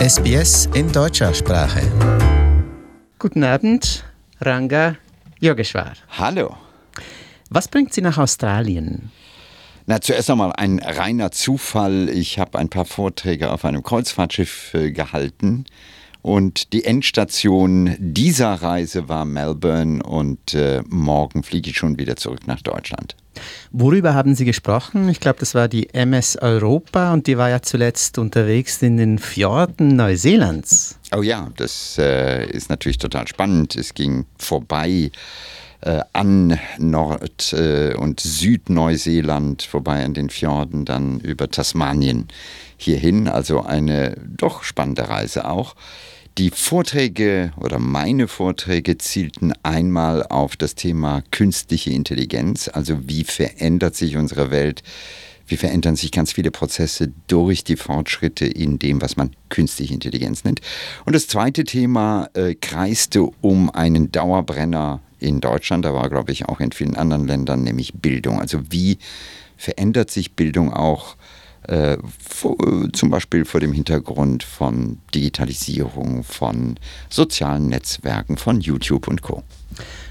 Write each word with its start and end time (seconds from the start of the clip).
SBS 0.00 0.64
in 0.72 0.90
deutscher 0.90 1.34
Sprache. 1.34 1.82
Guten 3.18 3.44
Abend, 3.44 4.02
Ranga 4.40 4.96
Yogeshwar. 5.40 5.92
Hallo. 6.16 6.56
Was 7.50 7.68
bringt 7.68 7.92
Sie 7.92 8.00
nach 8.00 8.16
Australien? 8.16 9.10
Na, 9.84 10.00
zuerst 10.00 10.30
einmal 10.30 10.54
ein 10.56 10.78
reiner 10.78 11.32
Zufall. 11.32 12.08
Ich 12.08 12.38
habe 12.38 12.58
ein 12.58 12.70
paar 12.70 12.86
Vorträge 12.86 13.52
auf 13.52 13.66
einem 13.66 13.82
Kreuzfahrtschiff 13.82 14.72
äh, 14.72 14.90
gehalten 14.90 15.66
und 16.22 16.72
die 16.72 16.86
Endstation 16.86 17.94
dieser 17.98 18.54
Reise 18.54 19.10
war 19.10 19.26
Melbourne 19.26 20.02
und 20.02 20.54
äh, 20.54 20.82
morgen 20.88 21.42
fliege 21.42 21.68
ich 21.68 21.76
schon 21.76 21.98
wieder 21.98 22.16
zurück 22.16 22.46
nach 22.46 22.62
Deutschland. 22.62 23.16
Worüber 23.70 24.14
haben 24.14 24.34
Sie 24.34 24.44
gesprochen? 24.44 25.08
Ich 25.08 25.20
glaube, 25.20 25.38
das 25.38 25.54
war 25.54 25.68
die 25.68 25.92
MS 25.94 26.36
Europa 26.36 27.12
und 27.12 27.26
die 27.26 27.38
war 27.38 27.48
ja 27.50 27.62
zuletzt 27.62 28.18
unterwegs 28.18 28.82
in 28.82 28.96
den 28.96 29.18
Fjorden 29.18 29.96
Neuseelands. 29.96 30.98
Oh 31.16 31.22
ja, 31.22 31.48
das 31.56 31.96
äh, 31.98 32.46
ist 32.46 32.70
natürlich 32.70 32.98
total 32.98 33.28
spannend. 33.28 33.76
Es 33.76 33.94
ging 33.94 34.26
vorbei 34.38 35.10
äh, 35.82 36.00
an 36.12 36.58
Nord- 36.78 37.52
äh, 37.52 37.94
und 37.94 38.20
Südneuseeland, 38.20 39.62
vorbei 39.62 40.04
an 40.04 40.14
den 40.14 40.30
Fjorden, 40.30 40.84
dann 40.84 41.20
über 41.20 41.50
Tasmanien 41.50 42.28
hierhin. 42.76 43.28
Also 43.28 43.62
eine 43.62 44.16
doch 44.36 44.62
spannende 44.62 45.08
Reise 45.08 45.48
auch. 45.48 45.74
Die 46.40 46.48
Vorträge 46.48 47.52
oder 47.58 47.78
meine 47.78 48.26
Vorträge 48.26 48.96
zielten 48.96 49.52
einmal 49.62 50.22
auf 50.22 50.56
das 50.56 50.74
Thema 50.74 51.22
künstliche 51.30 51.90
Intelligenz, 51.90 52.70
also 52.72 53.06
wie 53.06 53.24
verändert 53.24 53.94
sich 53.94 54.16
unsere 54.16 54.50
Welt, 54.50 54.82
wie 55.46 55.58
verändern 55.58 55.96
sich 55.96 56.12
ganz 56.12 56.32
viele 56.32 56.50
Prozesse 56.50 57.12
durch 57.26 57.62
die 57.62 57.76
Fortschritte 57.76 58.46
in 58.46 58.78
dem, 58.78 59.02
was 59.02 59.18
man 59.18 59.36
künstliche 59.50 59.92
Intelligenz 59.92 60.42
nennt. 60.44 60.62
Und 61.04 61.14
das 61.14 61.28
zweite 61.28 61.64
Thema 61.64 62.30
äh, 62.32 62.54
kreiste 62.54 63.24
um 63.42 63.68
einen 63.68 64.10
Dauerbrenner 64.10 65.02
in 65.18 65.42
Deutschland, 65.42 65.84
da 65.84 65.92
war, 65.92 66.08
glaube 66.08 66.32
ich, 66.32 66.46
auch 66.46 66.60
in 66.60 66.72
vielen 66.72 66.96
anderen 66.96 67.26
Ländern, 67.26 67.64
nämlich 67.64 67.92
Bildung. 67.92 68.40
Also 68.40 68.62
wie 68.70 68.96
verändert 69.58 70.10
sich 70.10 70.36
Bildung 70.36 70.72
auch 70.72 71.16
äh, 71.70 71.98
vor, 72.18 72.56
zum 72.92 73.10
Beispiel 73.10 73.44
vor 73.44 73.60
dem 73.60 73.72
Hintergrund 73.72 74.42
von 74.42 74.98
Digitalisierung, 75.14 76.24
von 76.24 76.78
sozialen 77.08 77.68
Netzwerken, 77.68 78.36
von 78.36 78.60
YouTube 78.60 79.06
und 79.06 79.22
Co. 79.22 79.44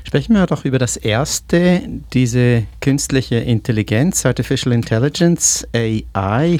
Sprechen 0.06 0.34
wir 0.34 0.46
doch 0.48 0.64
über 0.64 0.80
das 0.80 0.96
erste, 0.96 1.82
diese 2.14 2.64
künstliche 2.80 3.36
Intelligenz, 3.36 4.26
Artificial 4.26 4.74
Intelligence, 4.74 5.68
AI. 5.76 6.60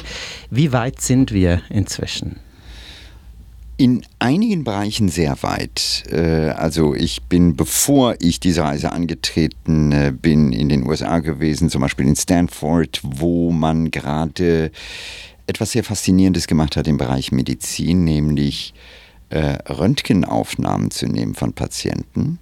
Wie 0.50 0.72
weit 0.72 1.00
sind 1.00 1.32
wir 1.32 1.62
inzwischen? 1.70 2.36
In 3.80 4.02
einigen 4.18 4.62
Bereichen 4.62 5.08
sehr 5.08 5.42
weit. 5.42 6.04
Äh, 6.12 6.50
also 6.50 6.94
ich 6.94 7.22
bin, 7.22 7.56
bevor 7.56 8.14
ich 8.20 8.38
diese 8.38 8.62
Reise 8.62 8.92
angetreten 8.92 9.90
äh, 9.90 10.12
bin, 10.12 10.52
in 10.52 10.68
den 10.68 10.86
USA 10.86 11.20
gewesen, 11.20 11.70
zum 11.70 11.80
Beispiel 11.80 12.06
in 12.06 12.14
Stanford, 12.14 13.00
wo 13.02 13.50
man 13.52 13.90
gerade 13.90 14.70
etwas 15.46 15.70
sehr 15.70 15.82
Faszinierendes 15.82 16.46
gemacht 16.46 16.76
hat 16.76 16.88
im 16.88 16.98
Bereich 16.98 17.32
Medizin, 17.32 18.04
nämlich 18.04 18.74
äh, 19.30 19.56
Röntgenaufnahmen 19.72 20.90
zu 20.90 21.06
nehmen 21.06 21.34
von 21.34 21.54
Patienten 21.54 22.38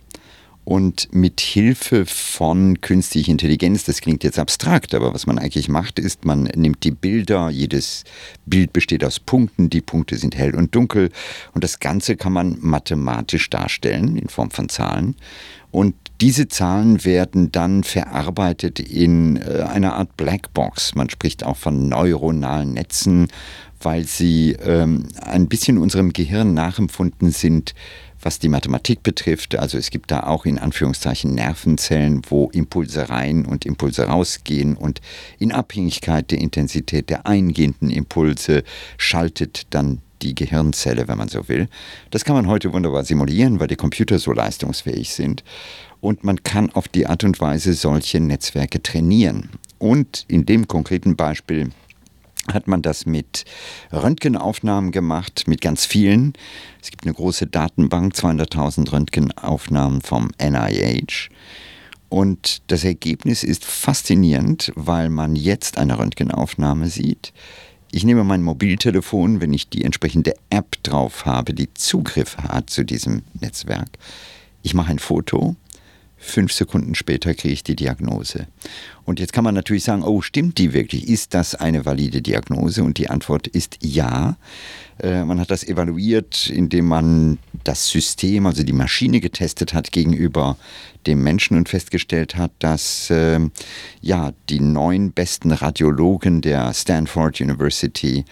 und 0.68 1.08
mit 1.14 1.40
Hilfe 1.40 2.04
von 2.04 2.82
künstlicher 2.82 3.32
Intelligenz, 3.32 3.84
das 3.84 4.02
klingt 4.02 4.22
jetzt 4.22 4.38
abstrakt, 4.38 4.94
aber 4.94 5.14
was 5.14 5.26
man 5.26 5.38
eigentlich 5.38 5.70
macht, 5.70 5.98
ist, 5.98 6.26
man 6.26 6.42
nimmt 6.42 6.84
die 6.84 6.90
Bilder, 6.90 7.48
jedes 7.48 8.04
Bild 8.44 8.74
besteht 8.74 9.02
aus 9.02 9.18
Punkten, 9.18 9.70
die 9.70 9.80
Punkte 9.80 10.18
sind 10.18 10.36
hell 10.36 10.54
und 10.54 10.74
dunkel 10.74 11.08
und 11.54 11.64
das 11.64 11.80
Ganze 11.80 12.16
kann 12.16 12.34
man 12.34 12.58
mathematisch 12.60 13.48
darstellen 13.48 14.18
in 14.18 14.28
Form 14.28 14.50
von 14.50 14.68
Zahlen 14.68 15.16
und 15.70 15.94
diese 16.20 16.48
Zahlen 16.48 17.02
werden 17.02 17.50
dann 17.50 17.82
verarbeitet 17.82 18.78
in 18.78 19.36
äh, 19.36 19.62
einer 19.62 19.94
Art 19.94 20.16
Blackbox. 20.16 20.96
Man 20.96 21.08
spricht 21.08 21.44
auch 21.44 21.56
von 21.56 21.88
neuronalen 21.88 22.72
Netzen, 22.72 23.28
weil 23.80 24.04
sie 24.04 24.56
ähm, 24.60 25.04
ein 25.20 25.48
bisschen 25.48 25.78
unserem 25.78 26.12
Gehirn 26.12 26.54
nachempfunden 26.54 27.30
sind, 27.30 27.74
was 28.20 28.38
die 28.38 28.48
Mathematik 28.48 29.02
betrifft. 29.02 29.56
Also 29.56 29.78
es 29.78 29.90
gibt 29.90 30.10
da 30.10 30.24
auch 30.24 30.44
in 30.44 30.58
Anführungszeichen 30.58 31.34
Nervenzellen, 31.34 32.22
wo 32.28 32.50
Impulse 32.52 33.08
rein 33.08 33.46
und 33.46 33.64
Impulse 33.64 34.04
rausgehen 34.04 34.76
und 34.76 35.00
in 35.38 35.52
Abhängigkeit 35.52 36.30
der 36.30 36.38
Intensität 36.38 37.10
der 37.10 37.26
eingehenden 37.26 37.90
Impulse 37.90 38.64
schaltet 38.96 39.66
dann 39.70 40.00
die 40.22 40.34
Gehirnzelle, 40.34 41.08
wenn 41.08 41.18
man 41.18 41.28
so 41.28 41.48
will. 41.48 41.68
Das 42.10 42.24
kann 42.24 42.34
man 42.34 42.48
heute 42.48 42.72
wunderbar 42.72 43.04
simulieren, 43.04 43.60
weil 43.60 43.68
die 43.68 43.76
Computer 43.76 44.18
so 44.18 44.32
leistungsfähig 44.32 45.10
sind. 45.10 45.44
Und 46.00 46.24
man 46.24 46.42
kann 46.42 46.70
auf 46.70 46.88
die 46.88 47.06
Art 47.06 47.24
und 47.24 47.40
Weise 47.40 47.74
solche 47.74 48.20
Netzwerke 48.20 48.82
trainieren. 48.82 49.50
Und 49.78 50.24
in 50.28 50.46
dem 50.46 50.66
konkreten 50.66 51.16
Beispiel 51.16 51.70
hat 52.52 52.68
man 52.68 52.82
das 52.82 53.06
mit 53.06 53.44
Röntgenaufnahmen 53.92 54.92
gemacht, 54.92 55.44
mit 55.46 55.60
ganz 55.60 55.86
vielen. 55.86 56.32
Es 56.82 56.90
gibt 56.90 57.04
eine 57.04 57.14
große 57.14 57.46
Datenbank, 57.46 58.14
200.000 58.14 58.92
Röntgenaufnahmen 58.92 60.00
vom 60.00 60.30
NIH. 60.40 61.30
Und 62.08 62.62
das 62.68 62.84
Ergebnis 62.84 63.44
ist 63.44 63.64
faszinierend, 63.64 64.72
weil 64.74 65.10
man 65.10 65.36
jetzt 65.36 65.78
eine 65.78 65.98
Röntgenaufnahme 65.98 66.88
sieht. 66.88 67.32
Ich 67.90 68.04
nehme 68.04 68.24
mein 68.24 68.42
Mobiltelefon, 68.42 69.40
wenn 69.40 69.52
ich 69.52 69.68
die 69.68 69.84
entsprechende 69.84 70.34
App 70.50 70.76
drauf 70.82 71.26
habe, 71.26 71.54
die 71.54 71.72
Zugriff 71.74 72.36
hat 72.36 72.70
zu 72.70 72.84
diesem 72.84 73.22
Netzwerk. 73.40 73.88
Ich 74.62 74.74
mache 74.74 74.90
ein 74.90 74.98
Foto 74.98 75.56
Fünf 76.20 76.52
Sekunden 76.52 76.94
später 76.94 77.32
kriege 77.32 77.54
ich 77.54 77.62
die 77.62 77.76
Diagnose. 77.76 78.48
Und 79.04 79.20
jetzt 79.20 79.32
kann 79.32 79.44
man 79.44 79.54
natürlich 79.54 79.84
sagen, 79.84 80.02
oh, 80.02 80.20
stimmt 80.20 80.58
die 80.58 80.72
wirklich? 80.72 81.08
Ist 81.08 81.32
das 81.32 81.54
eine 81.54 81.86
valide 81.86 82.20
Diagnose? 82.20 82.82
Und 82.82 82.98
die 82.98 83.08
Antwort 83.08 83.46
ist 83.46 83.78
ja. 83.80 84.36
Äh, 85.00 85.24
man 85.24 85.38
hat 85.38 85.50
das 85.50 85.62
evaluiert, 85.62 86.50
indem 86.50 86.86
man 86.86 87.38
das 87.62 87.88
System, 87.88 88.46
also 88.46 88.64
die 88.64 88.72
Maschine 88.72 89.20
getestet 89.20 89.74
hat 89.74 89.92
gegenüber 89.92 90.56
dem 91.06 91.22
Menschen 91.22 91.56
und 91.56 91.68
festgestellt 91.68 92.36
hat, 92.36 92.50
dass 92.58 93.08
äh, 93.10 93.38
ja, 94.00 94.32
die 94.48 94.60
neun 94.60 95.12
besten 95.12 95.52
Radiologen 95.52 96.40
der 96.40 96.74
Stanford 96.74 97.40
University 97.40 98.24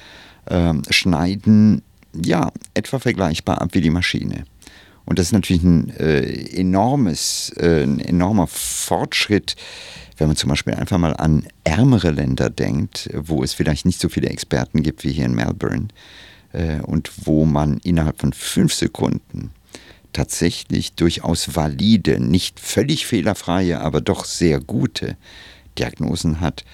äh, 0.47 0.75
schneiden 0.91 1.83
ja 2.13 2.51
etwa 2.75 2.99
vergleichbar 2.99 3.61
ab 3.61 3.71
wie 3.73 3.81
die 3.81 3.91
Maschine. 3.91 4.45
Und 5.07 5.19
das 5.19 5.27
ist 5.27 5.33
natürlich 5.33 5.63
ein 5.63 5.91
äh, 5.97 6.21
enormes, 6.61 7.53
äh, 7.57 7.85
ein 7.85 8.01
enormer 8.01 8.49
Fortschritt, 8.49 9.57
wenn 10.19 10.27
man 10.27 10.37
zum 10.37 10.51
Beispiel 10.51 10.75
einfach 10.75 10.99
mal 10.99 11.15
an 11.15 11.47
ärmere 11.65 12.11
Länder 12.11 12.51
denkt, 12.51 13.09
wo 13.15 13.43
es 13.43 13.55
vielleicht 13.55 13.87
nicht 13.87 14.01
so 14.01 14.09
viele 14.09 14.29
Experten 14.29 14.83
gibt 14.83 15.05
wie 15.05 15.13
hier 15.13 15.27
in 15.27 15.35
Melbourne 15.35 15.89
äh, 16.53 16.81
und 16.81 17.11
wo 17.25 17.45
man 17.45 17.79
innerhalb 17.85 18.21
von 18.21 18.33
fünf 18.33 18.75
Sekunden 18.75 19.53
tatsächlich 20.13 20.95
durchaus 20.95 21.55
valide, 21.55 22.19
nicht 22.19 22.59
völlig 22.59 23.07
fehlerfreie, 23.07 23.81
aber 23.81 24.01
doch 24.01 24.25
sehr 24.25 24.61
gute 24.61 25.17
Diagnosen 25.79 26.41
hat. 26.41 26.65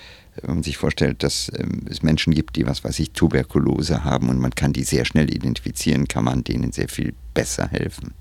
Wenn 0.40 0.54
man 0.54 0.62
sich 0.62 0.78
vorstellt, 0.78 1.22
dass 1.22 1.50
ähm, 1.54 1.82
es 1.90 2.02
Menschen 2.02 2.32
gibt, 2.32 2.56
die, 2.56 2.66
was 2.66 2.84
weiß 2.84 2.98
ich, 3.00 3.10
Tuberkulose 3.10 4.04
haben 4.04 4.30
und 4.30 4.38
man 4.38 4.54
kann 4.54 4.72
die 4.72 4.84
sehr 4.84 5.04
schnell 5.04 5.34
identifizieren, 5.34 6.08
kann 6.08 6.24
man 6.24 6.44
denen 6.44 6.72
sehr 6.72 6.88
viel 6.88 7.14
besser 7.34 7.68
helfen. 7.68 8.14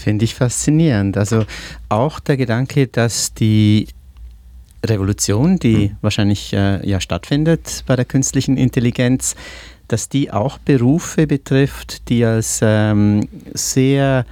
Finde 0.00 0.24
ich 0.24 0.34
faszinierend. 0.34 1.18
Also 1.18 1.44
auch 1.90 2.20
der 2.20 2.38
Gedanke, 2.38 2.86
dass 2.86 3.34
die 3.34 3.88
Revolution, 4.84 5.58
die 5.58 5.88
mhm. 5.88 5.96
wahrscheinlich 6.00 6.54
äh, 6.54 6.88
ja 6.88 7.00
stattfindet 7.00 7.84
bei 7.86 7.96
der 7.96 8.06
künstlichen 8.06 8.56
Intelligenz, 8.56 9.36
dass 9.88 10.08
die 10.08 10.32
auch 10.32 10.56
Berufe 10.56 11.26
betrifft, 11.26 12.08
die 12.08 12.24
als 12.24 12.60
ähm, 12.62 13.28
sehr 13.52 14.24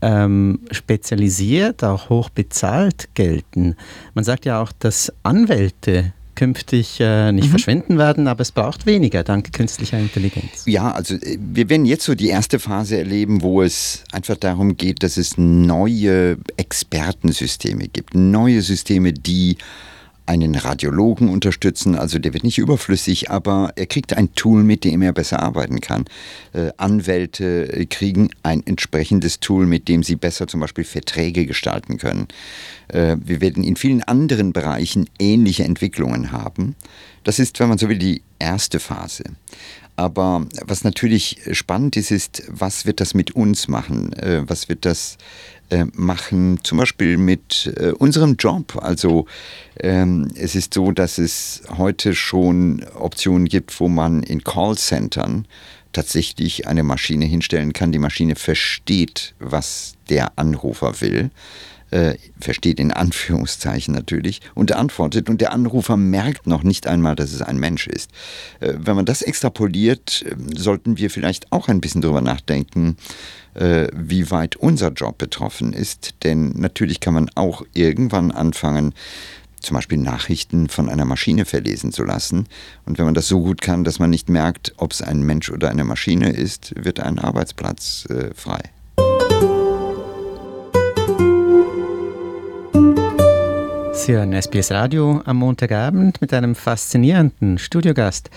ähm, 0.00 0.60
spezialisiert, 0.70 1.82
auch 1.82 2.08
hoch 2.08 2.30
bezahlt 2.30 3.08
gelten. 3.14 3.76
Man 4.14 4.24
sagt 4.24 4.44
ja 4.44 4.62
auch, 4.62 4.70
dass 4.78 5.12
Anwälte 5.24 6.12
künftig 6.40 6.98
äh, 7.00 7.32
nicht 7.32 7.48
mhm. 7.48 7.50
verschwinden 7.50 7.98
werden, 7.98 8.26
aber 8.26 8.40
es 8.40 8.50
braucht 8.50 8.86
weniger 8.86 9.22
dank 9.24 9.52
künstlicher 9.52 9.98
Intelligenz. 9.98 10.62
Ja, 10.64 10.90
also 10.90 11.16
äh, 11.16 11.36
wir 11.38 11.68
werden 11.68 11.84
jetzt 11.84 12.06
so 12.06 12.14
die 12.14 12.28
erste 12.28 12.58
Phase 12.58 12.96
erleben, 12.96 13.42
wo 13.42 13.60
es 13.60 14.04
einfach 14.10 14.38
darum 14.38 14.78
geht, 14.78 15.02
dass 15.02 15.18
es 15.18 15.36
neue 15.36 16.38
Expertensysteme 16.56 17.88
gibt, 17.88 18.14
neue 18.14 18.62
Systeme, 18.62 19.12
die 19.12 19.58
einen 20.30 20.54
Radiologen 20.54 21.28
unterstützen, 21.28 21.96
also 21.96 22.20
der 22.20 22.32
wird 22.32 22.44
nicht 22.44 22.58
überflüssig, 22.58 23.32
aber 23.32 23.72
er 23.74 23.86
kriegt 23.86 24.16
ein 24.16 24.32
Tool, 24.36 24.62
mit 24.62 24.84
dem 24.84 25.02
er 25.02 25.12
besser 25.12 25.42
arbeiten 25.42 25.80
kann. 25.80 26.04
Äh, 26.52 26.70
Anwälte 26.76 27.72
äh, 27.72 27.86
kriegen 27.86 28.30
ein 28.44 28.64
entsprechendes 28.64 29.40
Tool, 29.40 29.66
mit 29.66 29.88
dem 29.88 30.04
sie 30.04 30.14
besser 30.14 30.46
zum 30.46 30.60
Beispiel 30.60 30.84
Verträge 30.84 31.46
gestalten 31.46 31.98
können. 31.98 32.28
Äh, 32.86 33.16
wir 33.24 33.40
werden 33.40 33.64
in 33.64 33.74
vielen 33.74 34.04
anderen 34.04 34.52
Bereichen 34.52 35.10
ähnliche 35.18 35.64
Entwicklungen 35.64 36.30
haben. 36.30 36.76
Das 37.24 37.40
ist, 37.40 37.58
wenn 37.58 37.68
man 37.68 37.78
so 37.78 37.88
will, 37.88 37.98
die 37.98 38.22
erste 38.38 38.78
Phase. 38.78 39.24
Aber 40.00 40.46
was 40.64 40.82
natürlich 40.82 41.36
spannend 41.52 41.94
ist, 41.98 42.10
ist, 42.10 42.42
was 42.48 42.86
wird 42.86 43.02
das 43.02 43.12
mit 43.12 43.32
uns 43.32 43.68
machen? 43.68 44.14
Äh, 44.14 44.48
was 44.48 44.70
wird 44.70 44.86
das 44.86 45.18
äh, 45.68 45.84
machen, 45.92 46.58
zum 46.62 46.78
Beispiel 46.78 47.18
mit 47.18 47.70
äh, 47.76 47.90
unserem 47.90 48.36
Job. 48.36 48.78
Also 48.80 49.26
ähm, 49.78 50.30
es 50.36 50.54
ist 50.54 50.72
so, 50.72 50.92
dass 50.92 51.18
es 51.18 51.64
heute 51.76 52.14
schon 52.14 52.82
Optionen 52.94 53.46
gibt, 53.46 53.78
wo 53.78 53.88
man 53.88 54.22
in 54.22 54.42
Callcentern 54.42 55.46
tatsächlich 55.92 56.66
eine 56.66 56.82
Maschine 56.82 57.26
hinstellen 57.26 57.74
kann. 57.74 57.92
Die 57.92 57.98
Maschine 57.98 58.36
versteht, 58.36 59.34
was 59.38 59.96
der 60.08 60.38
Anrufer 60.38 61.02
will. 61.02 61.30
Äh, 61.90 62.14
versteht 62.38 62.78
in 62.78 62.92
Anführungszeichen 62.92 63.92
natürlich 63.92 64.40
und 64.54 64.70
antwortet 64.72 65.28
und 65.28 65.40
der 65.40 65.52
Anrufer 65.52 65.96
merkt 65.96 66.46
noch 66.46 66.62
nicht 66.62 66.86
einmal, 66.86 67.16
dass 67.16 67.32
es 67.32 67.42
ein 67.42 67.58
Mensch 67.58 67.88
ist. 67.88 68.12
Äh, 68.60 68.74
wenn 68.78 68.94
man 68.94 69.06
das 69.06 69.22
extrapoliert, 69.22 70.24
äh, 70.24 70.56
sollten 70.56 70.98
wir 70.98 71.10
vielleicht 71.10 71.50
auch 71.50 71.66
ein 71.68 71.80
bisschen 71.80 72.00
drüber 72.00 72.20
nachdenken, 72.20 72.96
äh, 73.54 73.88
wie 73.92 74.30
weit 74.30 74.56
unser 74.56 74.92
Job 74.92 75.18
betroffen 75.18 75.72
ist. 75.72 76.14
Denn 76.22 76.50
natürlich 76.50 77.00
kann 77.00 77.14
man 77.14 77.30
auch 77.34 77.64
irgendwann 77.74 78.30
anfangen, 78.30 78.94
zum 79.60 79.74
Beispiel 79.74 79.98
Nachrichten 79.98 80.68
von 80.68 80.88
einer 80.88 81.04
Maschine 81.04 81.44
verlesen 81.44 81.92
zu 81.92 82.02
lassen. 82.02 82.46
Und 82.86 82.98
wenn 82.98 83.04
man 83.04 83.14
das 83.14 83.28
so 83.28 83.40
gut 83.40 83.60
kann, 83.60 83.84
dass 83.84 83.98
man 83.98 84.10
nicht 84.10 84.28
merkt, 84.28 84.74
ob 84.76 84.92
es 84.92 85.02
ein 85.02 85.22
Mensch 85.22 85.50
oder 85.50 85.70
eine 85.70 85.84
Maschine 85.84 86.30
ist, 86.30 86.72
wird 86.76 87.00
ein 87.00 87.18
Arbeitsplatz 87.18 88.06
äh, 88.08 88.30
frei. 88.34 88.62
Sie 94.00 94.14
hören 94.14 94.32
SBS 94.32 94.70
Radio 94.70 95.20
am 95.26 95.36
Montagabend 95.36 96.22
mit 96.22 96.32
einem 96.32 96.54
faszinierenden 96.54 97.58
Studiogast. 97.58 98.30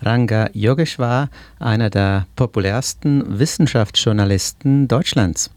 Ranga 0.00 0.48
Yogeshwar, 0.52 1.30
einer 1.58 1.90
der 1.90 2.26
populärsten 2.36 3.40
Wissenschaftsjournalisten 3.40 4.86
Deutschlands. 4.86 5.50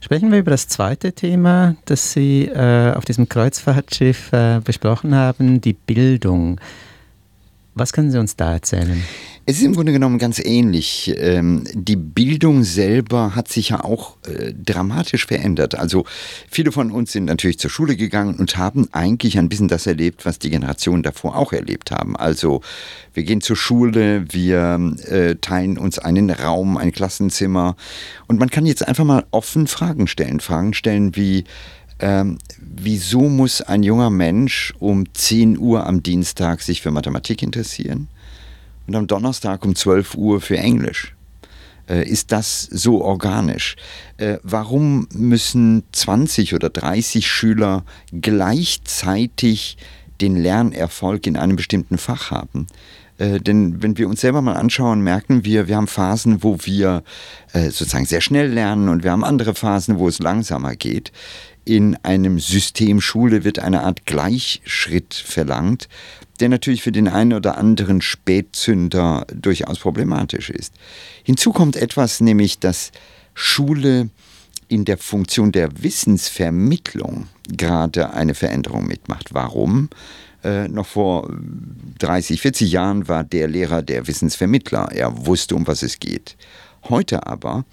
Sprechen 0.00 0.32
wir 0.32 0.38
über 0.38 0.52
das 0.52 0.66
zweite 0.66 1.12
Thema, 1.12 1.76
das 1.84 2.12
Sie 2.12 2.46
äh, 2.46 2.94
auf 2.94 3.04
diesem 3.04 3.28
Kreuzfahrtschiff 3.28 4.32
äh, 4.32 4.60
besprochen 4.64 5.14
haben, 5.14 5.60
die 5.60 5.74
Bildung. 5.74 6.58
Was 7.80 7.94
können 7.94 8.10
Sie 8.10 8.18
uns 8.18 8.36
da 8.36 8.52
erzählen? 8.52 9.02
Es 9.46 9.56
ist 9.56 9.64
im 9.64 9.74
Grunde 9.74 9.92
genommen 9.92 10.18
ganz 10.18 10.38
ähnlich. 10.38 11.14
Ähm, 11.16 11.64
die 11.72 11.96
Bildung 11.96 12.62
selber 12.62 13.34
hat 13.34 13.48
sich 13.48 13.70
ja 13.70 13.82
auch 13.82 14.18
äh, 14.26 14.52
dramatisch 14.52 15.24
verändert. 15.24 15.76
Also 15.76 16.04
viele 16.50 16.72
von 16.72 16.90
uns 16.90 17.12
sind 17.12 17.24
natürlich 17.24 17.58
zur 17.58 17.70
Schule 17.70 17.96
gegangen 17.96 18.34
und 18.34 18.58
haben 18.58 18.86
eigentlich 18.92 19.38
ein 19.38 19.48
bisschen 19.48 19.68
das 19.68 19.86
erlebt, 19.86 20.26
was 20.26 20.38
die 20.38 20.50
Generationen 20.50 21.02
davor 21.02 21.36
auch 21.36 21.54
erlebt 21.54 21.90
haben. 21.90 22.16
Also 22.16 22.60
wir 23.14 23.22
gehen 23.22 23.40
zur 23.40 23.56
Schule, 23.56 24.26
wir 24.30 24.78
äh, 25.08 25.36
teilen 25.36 25.78
uns 25.78 25.98
einen 25.98 26.28
Raum, 26.28 26.76
ein 26.76 26.92
Klassenzimmer 26.92 27.76
und 28.26 28.38
man 28.38 28.50
kann 28.50 28.66
jetzt 28.66 28.86
einfach 28.86 29.04
mal 29.04 29.24
offen 29.30 29.66
Fragen 29.66 30.06
stellen. 30.06 30.40
Fragen 30.40 30.74
stellen 30.74 31.16
wie, 31.16 31.44
ähm, 32.00 32.38
wieso 32.58 33.22
muss 33.22 33.60
ein 33.60 33.82
junger 33.82 34.10
Mensch 34.10 34.74
um 34.78 35.04
10 35.12 35.58
Uhr 35.58 35.86
am 35.86 36.02
Dienstag 36.02 36.62
sich 36.62 36.82
für 36.82 36.90
Mathematik 36.90 37.42
interessieren? 37.42 38.08
und 38.90 38.96
am 38.96 39.06
Donnerstag 39.06 39.64
um 39.64 39.76
12 39.76 40.16
Uhr 40.16 40.40
für 40.40 40.58
Englisch. 40.58 41.14
Äh, 41.88 42.08
ist 42.08 42.32
das 42.32 42.62
so 42.62 43.04
organisch? 43.04 43.76
Äh, 44.16 44.38
warum 44.42 45.06
müssen 45.12 45.84
20 45.92 46.54
oder 46.54 46.70
30 46.70 47.24
Schüler 47.28 47.84
gleichzeitig 48.12 49.76
den 50.20 50.34
Lernerfolg 50.34 51.28
in 51.28 51.36
einem 51.36 51.54
bestimmten 51.54 51.98
Fach 51.98 52.32
haben? 52.32 52.66
Äh, 53.20 53.38
denn 53.38 53.82
wenn 53.82 53.96
wir 53.98 54.08
uns 54.08 54.22
selber 54.22 54.42
mal 54.42 54.54
anschauen, 54.54 55.02
merken 55.02 55.44
wir, 55.44 55.68
wir 55.68 55.76
haben 55.76 55.86
Phasen, 55.86 56.42
wo 56.42 56.58
wir 56.64 57.04
äh, 57.52 57.70
sozusagen 57.70 58.06
sehr 58.06 58.20
schnell 58.20 58.50
lernen 58.52 58.88
und 58.88 59.04
wir 59.04 59.12
haben 59.12 59.24
andere 59.24 59.54
Phasen, 59.54 59.98
wo 59.98 60.08
es 60.08 60.18
langsamer 60.18 60.74
geht. 60.74 61.12
In 61.64 61.96
einem 62.02 62.40
System 62.40 63.00
Schule 63.00 63.44
wird 63.44 63.58
eine 63.58 63.84
Art 63.84 64.06
Gleichschritt 64.06 65.14
verlangt 65.14 65.88
der 66.40 66.48
natürlich 66.48 66.82
für 66.82 66.92
den 66.92 67.08
einen 67.08 67.34
oder 67.34 67.58
anderen 67.58 68.00
Spätzünder 68.00 69.26
durchaus 69.34 69.78
problematisch 69.78 70.50
ist. 70.50 70.74
Hinzu 71.22 71.52
kommt 71.52 71.76
etwas, 71.76 72.20
nämlich 72.20 72.58
dass 72.58 72.92
Schule 73.34 74.08
in 74.68 74.84
der 74.84 74.98
Funktion 74.98 75.52
der 75.52 75.82
Wissensvermittlung 75.82 77.26
gerade 77.48 78.14
eine 78.14 78.34
Veränderung 78.34 78.86
mitmacht. 78.86 79.34
Warum? 79.34 79.90
Äh, 80.42 80.68
noch 80.68 80.86
vor 80.86 81.28
30, 81.98 82.40
40 82.40 82.72
Jahren 82.72 83.08
war 83.08 83.24
der 83.24 83.48
Lehrer 83.48 83.82
der 83.82 84.06
Wissensvermittler. 84.06 84.90
Er 84.92 85.26
wusste, 85.26 85.54
um 85.54 85.66
was 85.66 85.82
es 85.82 85.98
geht. 85.98 86.36
Heute 86.88 87.26
aber 87.26 87.64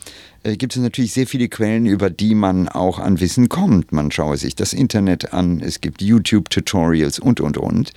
äh, 0.44 0.58
gibt 0.58 0.76
es 0.76 0.82
natürlich 0.82 1.14
sehr 1.14 1.28
viele 1.28 1.48
Quellen, 1.48 1.86
über 1.86 2.10
die 2.10 2.36
man 2.36 2.68
auch 2.68 3.00
an 3.00 3.20
Wissen 3.20 3.48
kommt. 3.48 3.92
Man 3.92 4.12
schaue 4.12 4.38
sich 4.38 4.56
das 4.56 4.74
Internet 4.74 5.34
an, 5.34 5.62
es 5.62 5.80
gibt 5.82 6.02
YouTube-Tutorials 6.02 7.20
und, 7.20 7.40
und, 7.40 7.58
und. 7.58 7.94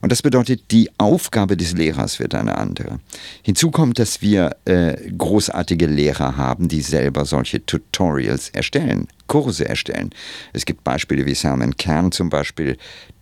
Und 0.00 0.12
das 0.12 0.22
bedeutet, 0.22 0.70
die 0.70 0.90
Aufgabe 0.98 1.56
des 1.56 1.72
Lehrers 1.72 2.18
wird 2.18 2.34
eine 2.34 2.56
andere. 2.56 3.00
Hinzu 3.42 3.70
kommt, 3.70 3.98
dass 3.98 4.22
wir 4.22 4.56
äh, 4.64 4.96
großartige 5.10 5.86
Lehrer 5.86 6.36
haben, 6.36 6.68
die 6.68 6.80
selber 6.80 7.26
solche 7.26 7.64
Tutorials 7.64 8.48
erstellen, 8.48 9.08
Kurse 9.26 9.68
erstellen. 9.68 10.10
Es 10.54 10.64
gibt 10.64 10.84
Beispiele 10.84 11.26
wie 11.26 11.34
Salman 11.34 11.76
Khan 11.76 12.12
zum 12.12 12.30
Beispiel, 12.30 12.78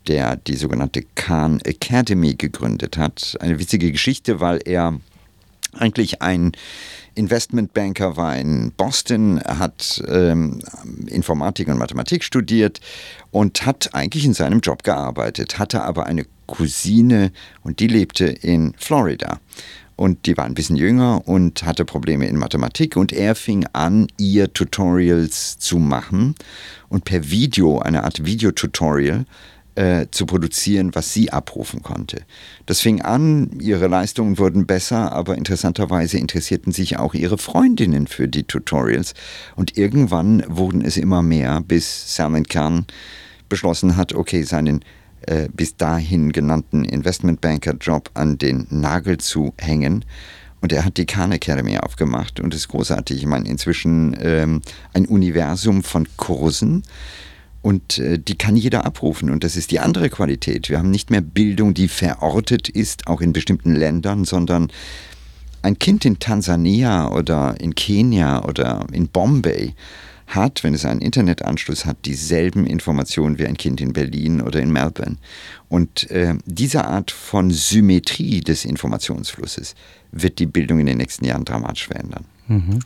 der 0.07 0.37
die 0.37 0.57
sogenannte 0.57 1.03
Khan 1.15 1.61
Academy 1.65 2.35
gegründet 2.35 2.97
hat. 2.97 3.37
Eine 3.41 3.59
witzige 3.59 3.91
Geschichte, 3.91 4.41
weil 4.41 4.61
er 4.65 4.99
eigentlich 5.73 6.23
ein 6.23 6.53
Investmentbanker, 7.15 8.17
war 8.17 8.37
in 8.37 8.73
Boston, 8.77 9.41
hat 9.45 10.03
ähm, 10.09 10.61
Informatik 11.07 11.69
und 11.69 11.79
Mathematik 11.79 12.25
studiert 12.25 12.81
und 13.31 13.67
hat 13.67 13.95
eigentlich 13.95 14.25
in 14.25 14.35
seinem 14.35 14.61
Job 14.61 14.83
gearbeitet, 14.83 15.59
hatte 15.59 15.83
aber 15.83 16.07
eine 16.07 16.27
Cousine 16.47 17.33
und 17.63 17.81
die 17.81 17.87
lebte 17.87 18.27
in 18.27 18.75
Florida. 18.77 19.41
Und 19.97 20.27
die 20.27 20.37
war 20.37 20.45
ein 20.45 20.55
bisschen 20.55 20.77
jünger 20.77 21.23
und 21.27 21.63
hatte 21.63 21.85
Probleme 21.85 22.27
in 22.27 22.37
Mathematik 22.37 22.97
und 22.97 23.13
er 23.13 23.37
fing 23.37 23.65
an, 23.73 24.09
ihr 24.19 24.53
Tutorials 24.53 25.59
zu 25.59 25.79
machen 25.79 26.35
und 26.89 27.05
per 27.05 27.31
Video, 27.31 27.79
eine 27.79 28.03
Art 28.03 28.25
Videotutorial, 28.25 29.25
äh, 29.75 30.07
zu 30.11 30.27
produzieren, 30.27 30.95
was 30.95 31.13
sie 31.13 31.31
abrufen 31.31 31.83
konnte. 31.83 32.23
Das 32.67 32.81
fing 32.81 33.03
an, 33.03 33.51
ihre 33.61 33.89
Leistungen 33.89 34.39
wurden 34.39 34.67
besser, 34.67 35.13
aber 35.13 35.37
interessanterweise 35.37 36.19
interessierten 36.19 36.73
sich 36.73 36.99
auch 36.99 37.15
ihre 37.15 37.39
Freundinnen 37.39 38.07
für 38.07 38.29
die 38.29 38.45
Tutorials 38.45 39.15
und 39.57 39.77
irgendwann 39.77 40.45
wurden 40.49 40.83
es 40.83 40.97
immer 40.97 41.23
mehr, 41.23 41.61
bis 41.61 42.15
Salman 42.15 42.45
Khan 42.45 42.87
beschlossen 43.49 43.97
hat, 43.97 44.15
okay, 44.15 44.43
seinen 44.43 44.85
äh, 45.27 45.49
bis 45.53 45.77
dahin 45.77 46.33
genannten 46.33 46.85
Investmentbanker-Job 46.85 48.11
an 48.15 48.37
den 48.39 48.67
Nagel 48.71 49.19
zu 49.19 49.55
hängen. 49.59 50.05
Und 50.61 50.73
er 50.73 50.85
hat 50.85 50.97
die 50.97 51.07
Khan 51.07 51.33
Academy 51.33 51.79
aufgemacht 51.79 52.41
und 52.41 52.55
ist 52.55 52.69
großartig. 52.69 53.19
Ich 53.19 53.27
meine, 53.27 53.49
inzwischen 53.49 54.17
ähm, 54.21 54.63
ein 54.93 55.07
Universum 55.07 55.83
von 55.83 56.07
Kursen 56.17 56.83
und 57.65 57.99
äh, 57.99 58.19
die 58.19 58.37
kann 58.37 58.57
jeder 58.57 58.85
abrufen. 58.85 59.31
Und 59.31 59.43
das 59.43 59.57
ist 59.57 59.71
die 59.71 59.81
andere 59.81 60.11
Qualität. 60.11 60.69
Wir 60.69 60.77
haben 60.77 60.91
nicht 60.91 61.11
mehr 61.11 61.23
Bildung, 61.23 61.73
die 61.73 61.89
verortet 61.89 62.69
ist, 62.69 63.07
auch 63.07 63.23
in 63.23 63.33
bestimmten 63.33 63.75
Ländern, 63.75 64.27
sondern 64.27 64.71
ein 65.63 65.79
Kind 65.79 66.05
in 66.05 66.19
Tansania 66.19 67.11
oder 67.11 67.59
in 67.59 67.75
Kenia 67.75 68.45
oder 68.45 68.85
in 68.93 69.09
Bombay 69.09 69.73
hat, 70.27 70.63
wenn 70.63 70.75
es 70.75 70.85
einen 70.85 71.01
Internetanschluss 71.01 71.87
hat, 71.87 71.97
dieselben 72.05 72.67
Informationen 72.67 73.39
wie 73.39 73.47
ein 73.47 73.57
Kind 73.57 73.81
in 73.81 73.95
Berlin 73.95 74.43
oder 74.43 74.61
in 74.61 74.71
Melbourne. 74.71 75.17
Und 75.71 76.11
äh, 76.11 76.35
diese 76.45 76.85
Art 76.85 77.11
von 77.11 77.51
Symmetrie 77.51 78.43
des 78.43 78.67
Informationsflusses 78.67 79.75
wird 80.13 80.39
die 80.39 80.47
Bildung 80.47 80.81
in 80.81 80.87
den 80.87 80.99
nächsten 80.99 81.25
Jahren 81.25 81.47
dramatisch 81.47 81.87
verändern. 81.87 82.27
Mhm. 82.47 82.81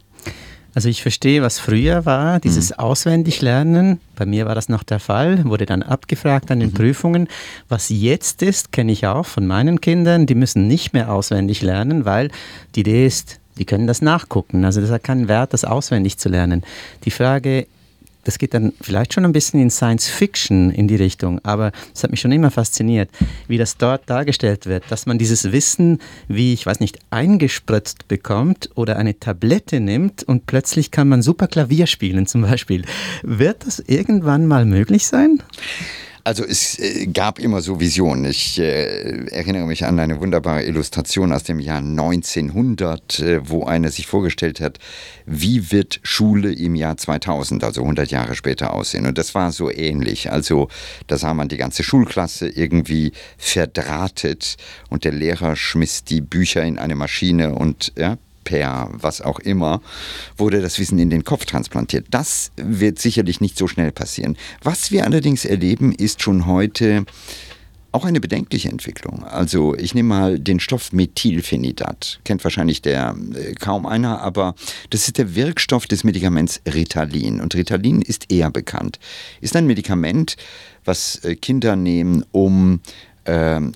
Also 0.75 0.89
ich 0.89 1.03
verstehe, 1.03 1.43
was 1.43 1.59
früher 1.59 2.05
war, 2.07 2.41
dieses 2.41 2.71
mhm. 2.71 2.79
Auswendiglernen. 2.79 4.01
Bei 4.17 4.27
mir 4.27 4.47
war 4.47 4.55
das 4.55 4.69
noch 4.69 4.83
der 4.83 5.01
Fall, 5.01 5.45
wurde 5.45 5.67
dann 5.67 5.83
abgefragt 5.83 6.51
an 6.51 6.61
den 6.61 6.71
mhm. 6.71 6.75
Prüfungen. 6.75 7.29
Was 7.69 7.89
jetzt 7.89 8.43
ist, 8.43 8.71
kenne 8.71 8.93
ich 8.93 9.07
auch 9.07 9.27
von 9.27 9.47
meinen 9.47 9.81
Kindern, 9.81 10.27
die 10.27 10.35
müssen 10.35 10.69
nicht 10.69 10.93
mehr 10.93 11.13
auswendig 11.13 11.63
lernen, 11.63 12.05
weil 12.05 12.31
die 12.75 12.81
Idee 12.81 13.07
ist, 13.07 13.41
die 13.59 13.65
können 13.65 13.87
das 13.87 14.03
nachgucken. 14.03 14.65
Also 14.65 14.81
das 14.81 14.91
hat 14.91 15.05
keinen 15.05 15.27
Wert, 15.27 15.53
das 15.53 15.65
auswendig 15.65 16.19
zu 16.19 16.29
lernen. 16.29 16.63
Die 17.05 17.11
Frage 17.11 17.67
das 18.25 18.39
geht 18.39 18.55
dann 18.55 18.73
vielleicht 18.81 19.15
schon 19.15 19.25
ein 19.25 19.33
bisschen 19.33 19.61
in 19.61 19.71
Science 19.71 20.09
Fiction 20.09 20.71
in 20.71 20.89
die 20.89 20.97
Richtung, 20.97 21.41
aber 21.45 21.73
es 21.95 22.03
hat 22.03 22.11
mich 22.11 22.21
schon 22.21 22.33
immer 22.33 22.51
fasziniert, 22.51 23.11
wie 23.47 23.59
das 23.59 23.77
dort 23.77 24.09
dargestellt 24.09 24.67
wird, 24.67 24.85
dass 24.91 25.07
man 25.07 25.19
dieses 25.19 25.53
Wissen, 25.53 25.99
wie 26.29 26.53
ich 26.53 26.67
weiß 26.67 26.81
nicht, 26.81 26.99
eingespritzt 27.11 28.09
bekommt 28.09 28.71
oder 28.75 28.97
eine 28.97 29.19
Tablette 29.19 29.81
nimmt 29.81 30.25
und 30.25 30.47
plötzlich 30.47 30.91
kann 30.91 31.09
man 31.09 31.23
super 31.23 31.47
Klavier 31.47 31.87
spielen 31.87 32.27
zum 32.27 32.43
Beispiel. 32.43 32.85
Wird 33.23 33.67
das 33.67 33.79
irgendwann 33.81 34.47
mal 34.47 34.65
möglich 34.65 35.07
sein? 35.07 35.43
Also 36.29 36.45
es 36.45 36.79
äh, 36.79 37.07
gab 37.07 37.39
immer 37.39 37.63
so 37.63 37.81
Visionen. 37.81 38.27
Ich 38.27 38.59
äh, 38.59 39.29
erinnere 39.31 39.65
mich 39.65 39.87
an 39.87 39.99
eine 39.99 40.21
wunderbare 40.21 40.63
Illustration 40.63 41.33
aus 41.33 41.45
dem 41.45 41.59
Jahr 41.59 41.79
1900, 41.79 43.21
äh, 43.21 43.49
wo 43.49 43.65
einer 43.65 43.91
sich 43.91 44.07
vorgestellt 44.07 44.61
hat, 44.61 44.79
wie 45.25 45.73
wird 45.73 46.01
Schule 46.03 46.53
im 46.53 46.75
Jahr 46.75 46.99
2000, 46.99 47.65
also 47.65 47.81
100 47.81 48.11
Jahre 48.11 48.35
später 48.35 48.75
aussehen. 48.75 49.07
Und 49.07 49.17
das 49.17 49.35
war 49.35 49.53
so 49.53 49.71
ähnlich. 49.71 50.31
Also 50.31 50.69
da 51.07 51.17
sah 51.17 51.33
man 51.33 51.49
die 51.49 51.57
ganze 51.57 51.83
Schulklasse 51.83 52.47
irgendwie 52.47 53.13
verdrahtet 53.39 54.59
und 54.91 55.05
der 55.05 55.13
Lehrer 55.13 55.57
schmiss 55.57 56.05
die 56.05 56.21
Bücher 56.21 56.63
in 56.63 56.79
eine 56.79 56.95
Maschine 56.95 57.55
und 57.55 57.95
ja, 57.97 58.19
per 58.49 58.89
was 58.93 59.21
auch 59.21 59.41
immer, 59.41 59.83
wurde 60.39 60.63
das 60.63 60.79
Wissen 60.79 60.99
in 60.99 61.11
den 61.11 61.23
Kopf 61.23 61.45
transplantiert. 61.45 62.07
Das 62.11 62.51
wird 62.57 62.99
sicherlich 62.99 63.43
nicht 63.43 63.59
so 63.59 63.69
schnell 63.69 63.93
passieren. 63.93 64.39
Was 64.63 64.91
wir 64.91 65.05
allerdings 65.05 65.45
erleben, 65.45 65.93
ist 65.93 66.23
schon 66.23 66.47
heute 66.47 67.05
auch 67.93 68.07
eine 68.07 68.21
bedenkliche 68.21 68.71
Entwicklung. 68.71 69.25
Also 69.25 69.75
ich 69.75 69.95
nehme 69.95 70.09
mal 70.09 70.39
den 70.39 70.61
Stoff 70.61 70.93
Methylphenidat. 70.93 72.21
Kennt 72.25 72.43
wahrscheinlich 72.45 72.81
der 72.81 73.15
äh, 73.35 73.53
kaum 73.55 73.85
einer, 73.85 74.21
aber 74.21 74.55
das 74.91 75.09
ist 75.09 75.19
der 75.19 75.35
Wirkstoff 75.35 75.87
des 75.87 76.05
Medikaments 76.05 76.63
Ritalin. 76.67 77.41
Und 77.41 77.55
Ritalin 77.55 78.01
ist 78.01 78.33
eher 78.33 78.51
bekannt. 78.51 78.99
Ist 79.41 79.57
ein 79.57 79.67
Medikament, 79.67 80.37
was 80.85 81.23
äh, 81.25 81.35
Kinder 81.35 81.77
nehmen, 81.77 82.25
um 82.33 82.81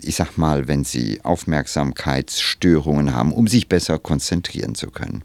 ich 0.03 0.17
sag 0.17 0.39
mal, 0.39 0.67
wenn 0.67 0.85
sie 0.85 1.21
Aufmerksamkeitsstörungen 1.23 3.15
haben, 3.15 3.33
um 3.33 3.47
sich 3.49 3.69
besser 3.69 3.99
konzentrieren 3.99 4.75
zu 4.75 4.91
können. 4.91 5.25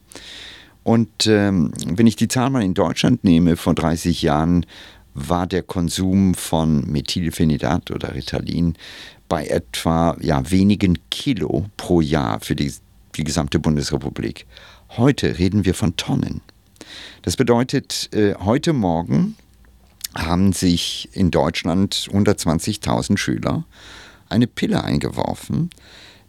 Und 0.84 1.28
ähm, 1.28 1.74
wenn 1.86 2.08
ich 2.08 2.16
die 2.16 2.30
Zahl 2.30 2.50
mal 2.50 2.64
in 2.64 2.74
Deutschland 2.74 3.24
nehme, 3.24 3.58
vor 3.58 3.74
30 3.74 4.22
Jahren 4.22 4.66
war 5.14 5.48
der 5.48 5.64
Konsum 5.64 6.34
von 6.34 6.90
Methylphenidat 6.90 7.92
oder 7.92 8.16
Ritalin 8.16 8.76
bei 9.28 9.48
etwa 9.48 10.16
ja, 10.22 10.50
wenigen 10.50 11.00
Kilo 11.10 11.66
pro 11.76 12.02
Jahr 12.02 12.40
für 12.40 12.56
die, 12.56 12.72
die 13.16 13.24
gesamte 13.24 13.60
Bundesrepublik. 13.60 14.46
Heute 14.96 15.38
reden 15.40 15.66
wir 15.66 15.74
von 15.74 15.98
Tonnen. 15.98 16.42
Das 17.24 17.36
bedeutet, 17.36 18.10
äh, 18.14 18.36
heute 18.36 18.72
Morgen 18.74 19.36
haben 20.16 20.54
sich 20.54 21.10
in 21.12 21.32
Deutschland 21.32 22.08
120.000 22.14 23.18
Schüler 23.18 23.66
eine 24.30 24.48
Pille 24.48 24.84
eingeworfen, 24.84 25.70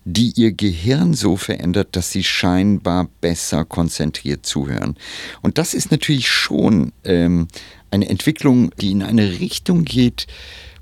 die 0.04 0.32
ihr 0.36 0.52
Gehirn 0.52 1.12
so 1.12 1.36
verändert, 1.36 1.88
dass 1.92 2.10
sie 2.10 2.24
scheinbar 2.24 3.08
besser 3.20 3.64
konzentriert 3.64 4.46
zuhören. 4.46 4.96
Und 5.42 5.58
das 5.58 5.74
ist 5.74 5.90
natürlich 5.90 6.28
schon 6.28 6.92
ähm, 7.04 7.48
eine 7.90 8.08
Entwicklung, 8.08 8.70
die 8.80 8.92
in 8.92 9.02
eine 9.02 9.38
Richtung 9.38 9.84
geht, 9.84 10.26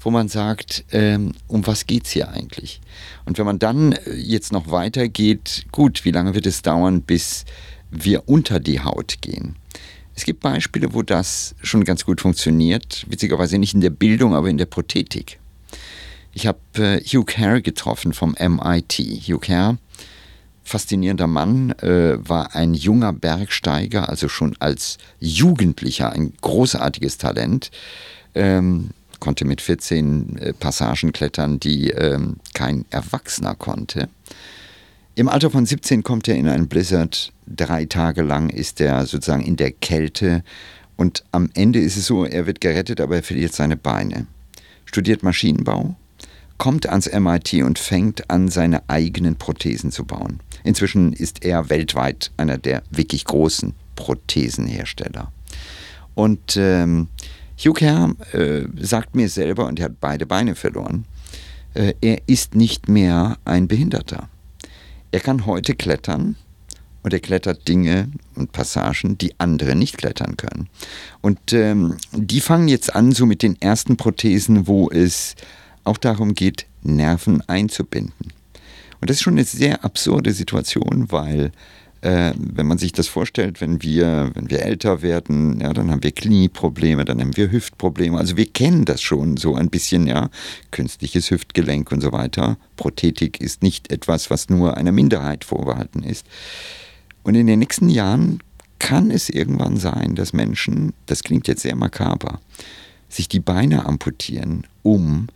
wo 0.00 0.10
man 0.10 0.28
sagt, 0.28 0.84
ähm, 0.92 1.32
um 1.48 1.66
was 1.66 1.86
geht 1.86 2.04
es 2.04 2.12
hier 2.12 2.28
eigentlich? 2.28 2.80
Und 3.24 3.38
wenn 3.38 3.46
man 3.46 3.58
dann 3.58 3.92
äh, 3.92 4.14
jetzt 4.14 4.52
noch 4.52 4.70
weitergeht, 4.70 5.66
gut, 5.72 6.04
wie 6.04 6.12
lange 6.12 6.34
wird 6.34 6.46
es 6.46 6.62
dauern, 6.62 7.02
bis 7.02 7.44
wir 7.90 8.28
unter 8.28 8.60
die 8.60 8.80
Haut 8.80 9.18
gehen? 9.20 9.56
Es 10.14 10.24
gibt 10.24 10.40
Beispiele, 10.40 10.94
wo 10.94 11.02
das 11.02 11.56
schon 11.62 11.84
ganz 11.84 12.04
gut 12.04 12.20
funktioniert, 12.20 13.04
witzigerweise 13.08 13.58
nicht 13.58 13.74
in 13.74 13.80
der 13.80 13.90
Bildung, 13.90 14.34
aber 14.34 14.48
in 14.48 14.58
der 14.58 14.66
Prothetik. 14.66 15.40
Ich 16.36 16.46
habe 16.46 16.58
äh, 16.74 17.00
Hugh 17.00 17.24
Kerr 17.24 17.62
getroffen 17.62 18.12
vom 18.12 18.36
MIT. 18.38 18.98
Hugh 19.26 19.38
Kerr, 19.38 19.78
faszinierender 20.64 21.26
Mann, 21.26 21.70
äh, 21.78 22.18
war 22.28 22.54
ein 22.54 22.74
junger 22.74 23.14
Bergsteiger, 23.14 24.10
also 24.10 24.28
schon 24.28 24.54
als 24.58 24.98
Jugendlicher 25.18 26.12
ein 26.12 26.34
großartiges 26.42 27.16
Talent. 27.16 27.70
Ähm, 28.34 28.90
konnte 29.18 29.46
mit 29.46 29.62
14 29.62 30.36
äh, 30.36 30.52
Passagen 30.52 31.12
klettern, 31.12 31.58
die 31.58 31.88
ähm, 31.92 32.36
kein 32.52 32.84
Erwachsener 32.90 33.54
konnte. 33.54 34.10
Im 35.14 35.30
Alter 35.30 35.50
von 35.50 35.64
17 35.64 36.02
kommt 36.02 36.28
er 36.28 36.36
in 36.36 36.48
einen 36.48 36.68
Blizzard. 36.68 37.32
Drei 37.46 37.86
Tage 37.86 38.20
lang 38.20 38.50
ist 38.50 38.82
er 38.82 39.06
sozusagen 39.06 39.42
in 39.42 39.56
der 39.56 39.70
Kälte. 39.70 40.44
Und 40.96 41.24
am 41.32 41.48
Ende 41.54 41.78
ist 41.78 41.96
es 41.96 42.04
so, 42.04 42.26
er 42.26 42.46
wird 42.46 42.60
gerettet, 42.60 43.00
aber 43.00 43.16
er 43.16 43.22
verliert 43.22 43.54
seine 43.54 43.78
Beine. 43.78 44.26
Studiert 44.84 45.22
Maschinenbau, 45.22 45.96
kommt 46.58 46.88
ans 46.88 47.10
MIT 47.12 47.62
und 47.62 47.78
fängt 47.78 48.30
an, 48.30 48.48
seine 48.48 48.88
eigenen 48.88 49.36
Prothesen 49.36 49.90
zu 49.90 50.04
bauen. 50.04 50.40
Inzwischen 50.64 51.12
ist 51.12 51.44
er 51.44 51.70
weltweit 51.70 52.32
einer 52.36 52.58
der 52.58 52.82
wirklich 52.90 53.24
großen 53.24 53.74
Prothesenhersteller. 53.94 55.32
Und 56.14 56.56
ähm, 56.56 57.08
Hugh 57.58 57.74
Kerr 57.74 58.14
äh, 58.32 58.64
sagt 58.80 59.14
mir 59.14 59.28
selber, 59.28 59.66
und 59.66 59.78
er 59.78 59.86
hat 59.86 60.00
beide 60.00 60.26
Beine 60.26 60.54
verloren, 60.54 61.04
äh, 61.74 61.94
er 62.00 62.20
ist 62.26 62.54
nicht 62.54 62.88
mehr 62.88 63.38
ein 63.44 63.68
Behinderter. 63.68 64.28
Er 65.12 65.20
kann 65.20 65.46
heute 65.46 65.74
klettern 65.74 66.36
und 67.02 67.12
er 67.12 67.20
klettert 67.20 67.68
Dinge 67.68 68.08
und 68.34 68.52
Passagen, 68.52 69.16
die 69.16 69.38
andere 69.38 69.76
nicht 69.76 69.96
klettern 69.96 70.36
können. 70.36 70.68
Und 71.20 71.52
ähm, 71.52 71.96
die 72.12 72.40
fangen 72.40 72.68
jetzt 72.68 72.94
an, 72.94 73.12
so 73.12 73.26
mit 73.26 73.42
den 73.42 73.60
ersten 73.62 73.96
Prothesen, 73.96 74.66
wo 74.66 74.90
es 74.90 75.36
auch 75.86 75.98
darum 75.98 76.34
geht, 76.34 76.66
Nerven 76.82 77.42
einzubinden. 77.48 78.32
Und 79.00 79.10
das 79.10 79.18
ist 79.18 79.22
schon 79.22 79.34
eine 79.34 79.44
sehr 79.44 79.84
absurde 79.84 80.32
Situation, 80.32 81.10
weil 81.10 81.52
äh, 82.02 82.32
wenn 82.36 82.66
man 82.66 82.78
sich 82.78 82.92
das 82.92 83.08
vorstellt, 83.08 83.60
wenn 83.60 83.82
wir, 83.82 84.30
wenn 84.34 84.50
wir 84.50 84.62
älter 84.62 85.02
werden, 85.02 85.60
ja, 85.60 85.72
dann 85.72 85.90
haben 85.90 86.02
wir 86.02 86.12
Knieprobleme, 86.12 87.04
dann 87.04 87.20
haben 87.20 87.36
wir 87.36 87.50
Hüftprobleme. 87.50 88.18
Also 88.18 88.36
wir 88.36 88.46
kennen 88.46 88.84
das 88.84 89.02
schon 89.02 89.36
so 89.36 89.54
ein 89.54 89.70
bisschen, 89.70 90.06
ja, 90.06 90.30
künstliches 90.70 91.30
Hüftgelenk 91.30 91.90
und 91.92 92.00
so 92.00 92.12
weiter. 92.12 92.58
Prothetik 92.76 93.40
ist 93.40 93.62
nicht 93.62 93.90
etwas, 93.90 94.30
was 94.30 94.48
nur 94.48 94.76
einer 94.76 94.92
Minderheit 94.92 95.44
vorbehalten 95.44 96.02
ist. 96.02 96.26
Und 97.22 97.34
in 97.34 97.46
den 97.46 97.58
nächsten 97.58 97.88
Jahren 97.88 98.40
kann 98.78 99.10
es 99.10 99.28
irgendwann 99.28 99.76
sein, 99.76 100.14
dass 100.14 100.32
Menschen, 100.32 100.92
das 101.06 101.22
klingt 101.22 101.48
jetzt 101.48 101.62
sehr 101.62 101.76
makaber, 101.76 102.40
sich 103.08 103.28
die 103.28 103.40
Beine 103.40 103.86
amputieren, 103.86 104.64
um 104.82 105.28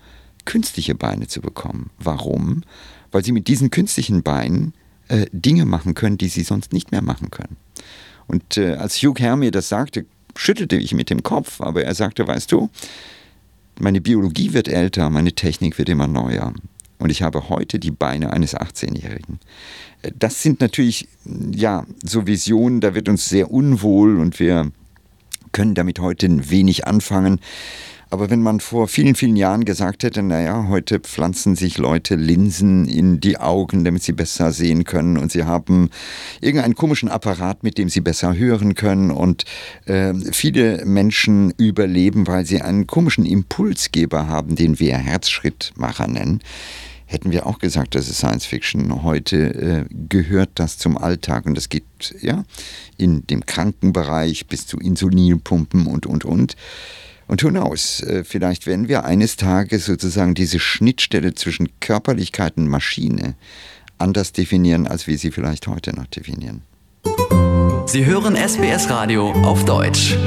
künstliche 0.45 0.95
Beine 0.95 1.27
zu 1.27 1.41
bekommen. 1.41 1.91
Warum? 1.99 2.63
Weil 3.11 3.25
sie 3.25 3.33
mit 3.33 3.49
diesen 3.49 3.71
künstlichen 3.71 4.23
Beinen 4.23 4.75
äh, 5.09 5.27
Dinge 5.33 5.65
machen 5.65 5.95
können, 5.95 6.19
die 6.19 6.29
sie 6.29 6.43
sonst 6.43 6.73
nicht 6.73 6.93
mehr 6.93 7.03
machen 7.03 7.31
können. 7.31 7.57
Und 8.27 8.57
äh, 8.57 8.75
als 8.75 8.97
Hugh 9.03 9.21
Herr 9.21 9.37
mir 9.37 9.51
das 9.51 9.69
sagte, 9.69 10.07
schüttelte 10.37 10.77
ich 10.77 10.95
mit 10.95 11.11
dem 11.11 11.23
Kopf, 11.23 11.61
aber 11.61 11.85
er 11.85 11.95
sagte, 11.95 12.27
weißt 12.27 12.53
du, 12.53 12.71
meine 13.81 14.01
Biologie 14.01 14.53
wird 14.53 14.69
älter, 14.69 15.11
meine 15.11 15.33
Technik 15.33 15.79
wird 15.79 15.89
immer 15.89 16.07
neuer. 16.07 16.53
Und 16.99 17.11
ich 17.11 17.23
habe 17.23 17.49
heute 17.49 17.79
die 17.79 17.91
Beine 17.91 18.33
eines 18.33 18.57
18-Jährigen. 18.57 19.41
Äh, 20.03 20.13
das 20.17 20.43
sind 20.43 20.61
natürlich, 20.61 21.09
ja, 21.25 21.87
so 22.05 22.27
Visionen, 22.27 22.81
da 22.81 22.95
wird 22.95 23.09
uns 23.09 23.29
sehr 23.29 23.51
unwohl 23.51 24.19
und 24.21 24.39
wir 24.39 24.71
können 25.53 25.75
damit 25.75 25.99
heute 25.99 26.51
wenig 26.51 26.87
anfangen. 26.87 27.41
Aber 28.11 28.29
wenn 28.29 28.43
man 28.43 28.59
vor 28.59 28.89
vielen, 28.89 29.15
vielen 29.15 29.37
Jahren 29.37 29.65
gesagt 29.65 30.03
hätte, 30.03 30.23
naja, 30.25 30.67
heute 30.69 30.99
pflanzen 30.99 31.55
sich 31.55 31.79
Leute 31.79 32.17
Linsen 32.17 32.89
in 32.89 33.21
die 33.21 33.39
Augen, 33.39 33.85
damit 33.85 34.03
sie 34.03 34.13
besser 34.13 34.51
sehen 34.51 34.83
können 34.83 35.17
und 35.17 35.31
sie 35.31 35.45
haben 35.45 35.91
irgendeinen 36.41 36.75
komischen 36.75 37.09
Apparat, 37.09 37.63
mit 37.63 37.79
dem 37.79 37.89
sie 37.89 38.01
besser 38.01 38.37
hören 38.37 38.75
können 38.75 39.13
und 39.13 39.45
äh, 39.87 40.13
viele 40.33 40.85
Menschen 40.85 41.53
überleben, 41.57 42.27
weil 42.27 42.45
sie 42.45 42.61
einen 42.61 42.89
komischen 42.89 43.25
Impulsgeber 43.25 44.27
haben, 44.27 44.57
den 44.57 44.81
wir 44.81 44.97
Herzschrittmacher 44.97 46.09
nennen 46.09 46.41
hätten 47.07 47.33
wir 47.33 47.47
auch 47.47 47.59
gesagt, 47.59 47.97
das 47.97 48.09
ist 48.09 48.19
Science 48.19 48.47
Fiction. 48.47 49.03
Heute 49.03 49.37
äh, 49.37 49.95
gehört 50.09 50.51
das 50.55 50.79
zum 50.79 50.97
Alltag 50.97 51.45
und 51.45 51.57
das 51.57 51.69
geht 51.69 51.83
ja 52.21 52.45
in 52.99 53.27
dem 53.27 53.45
Krankenbereich 53.45 54.47
bis 54.47 54.69
zu 54.69 54.79
Insulinpumpen 54.79 55.89
und 55.89 56.07
und 56.07 56.25
und. 56.25 56.55
Und 57.31 57.45
who 57.45 57.51
knows, 57.51 58.03
äh, 58.03 58.25
vielleicht 58.25 58.67
werden 58.67 58.89
wir 58.89 59.05
eines 59.05 59.37
Tages 59.37 59.87
sozusagen 59.87 60.35
diese 60.35 60.59
Schnittstelle 60.59 61.33
zwischen 61.33 61.69
Körperlichkeit 61.79 62.57
und 62.57 62.67
Maschine 62.67 63.37
anders 63.99 64.33
definieren, 64.33 64.89
als 64.89 65.07
wir 65.07 65.17
sie 65.17 65.31
vielleicht 65.31 65.69
heute 65.69 65.95
noch 65.95 66.07
definieren. 66.07 66.63
Sie 67.87 68.05
hören 68.05 68.35
SBS 68.35 68.91
Radio 68.91 69.31
auf 69.31 69.65
Deutsch. 69.65 70.19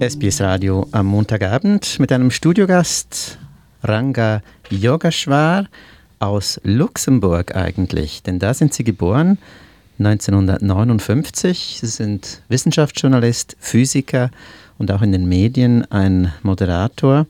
SBS 0.00 0.42
Radio 0.42 0.86
am 0.92 1.06
Montagabend 1.06 1.98
mit 1.98 2.12
einem 2.12 2.30
Studiogast 2.30 3.38
Ranga 3.82 4.42
Yogeshwar 4.68 5.68
aus 6.18 6.60
Luxemburg 6.64 7.56
eigentlich, 7.56 8.22
denn 8.24 8.38
da 8.38 8.52
sind 8.52 8.74
Sie 8.74 8.84
geboren 8.84 9.38
1959. 10.00 11.78
Sie 11.80 11.86
sind 11.86 12.42
Wissenschaftsjournalist, 12.48 13.56
Physiker 13.60 14.30
und 14.78 14.90
auch 14.90 15.02
in 15.02 15.12
den 15.12 15.28
Medien 15.28 15.84
ein 15.90 16.32
Moderator. 16.42 17.26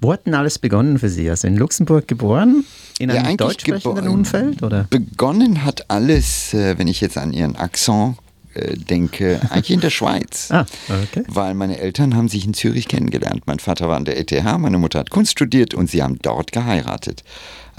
Wo 0.00 0.12
hat 0.12 0.26
denn 0.26 0.34
alles 0.34 0.58
begonnen 0.58 0.98
für 0.98 1.10
Sie? 1.10 1.28
Also 1.28 1.46
in 1.46 1.56
Luxemburg 1.56 2.08
geboren? 2.08 2.64
In 2.98 3.10
einem 3.10 3.30
ja, 3.30 3.36
deutsch 3.36 3.62
sprechenden 3.62 4.08
Umfeld? 4.08 4.62
Oder? 4.62 4.86
Begonnen 4.88 5.64
hat 5.64 5.90
alles, 5.90 6.54
äh, 6.54 6.78
wenn 6.78 6.88
ich 6.88 7.00
jetzt 7.00 7.18
an 7.18 7.32
Ihren 7.32 7.56
Akzent 7.56 8.16
äh, 8.54 8.76
denke, 8.76 9.40
eigentlich 9.50 9.70
in 9.70 9.80
der 9.80 9.90
Schweiz. 9.90 10.48
Ah, 10.52 10.66
okay. 10.88 11.24
Weil 11.28 11.54
meine 11.54 11.78
Eltern 11.78 12.16
haben 12.16 12.28
sich 12.28 12.44
in 12.44 12.54
Zürich 12.54 12.88
kennengelernt. 12.88 13.42
Mein 13.46 13.58
Vater 13.58 13.88
war 13.88 13.96
an 13.96 14.04
der 14.04 14.18
ETH, 14.18 14.58
meine 14.58 14.78
Mutter 14.78 14.98
hat 14.98 15.10
Kunst 15.10 15.32
studiert 15.32 15.74
und 15.74 15.88
sie 15.88 16.02
haben 16.02 16.18
dort 16.20 16.50
geheiratet. 16.52 17.22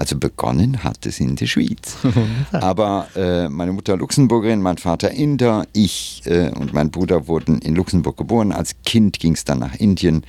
Also 0.01 0.17
begonnen 0.17 0.83
hat 0.83 1.05
es 1.05 1.19
in 1.19 1.35
der 1.35 1.45
Schweiz. 1.45 1.95
Aber 2.53 3.07
äh, 3.15 3.47
meine 3.49 3.71
Mutter 3.71 3.95
Luxemburgerin, 3.97 4.59
mein 4.59 4.79
Vater 4.79 5.11
Inder, 5.11 5.67
ich 5.73 6.23
äh, 6.25 6.49
und 6.49 6.73
mein 6.73 6.89
Bruder 6.89 7.27
wurden 7.27 7.59
in 7.59 7.75
Luxemburg 7.75 8.17
geboren. 8.17 8.51
Als 8.51 8.73
Kind 8.83 9.19
ging 9.19 9.33
es 9.33 9.45
dann 9.45 9.59
nach 9.59 9.75
Indien. 9.75 10.25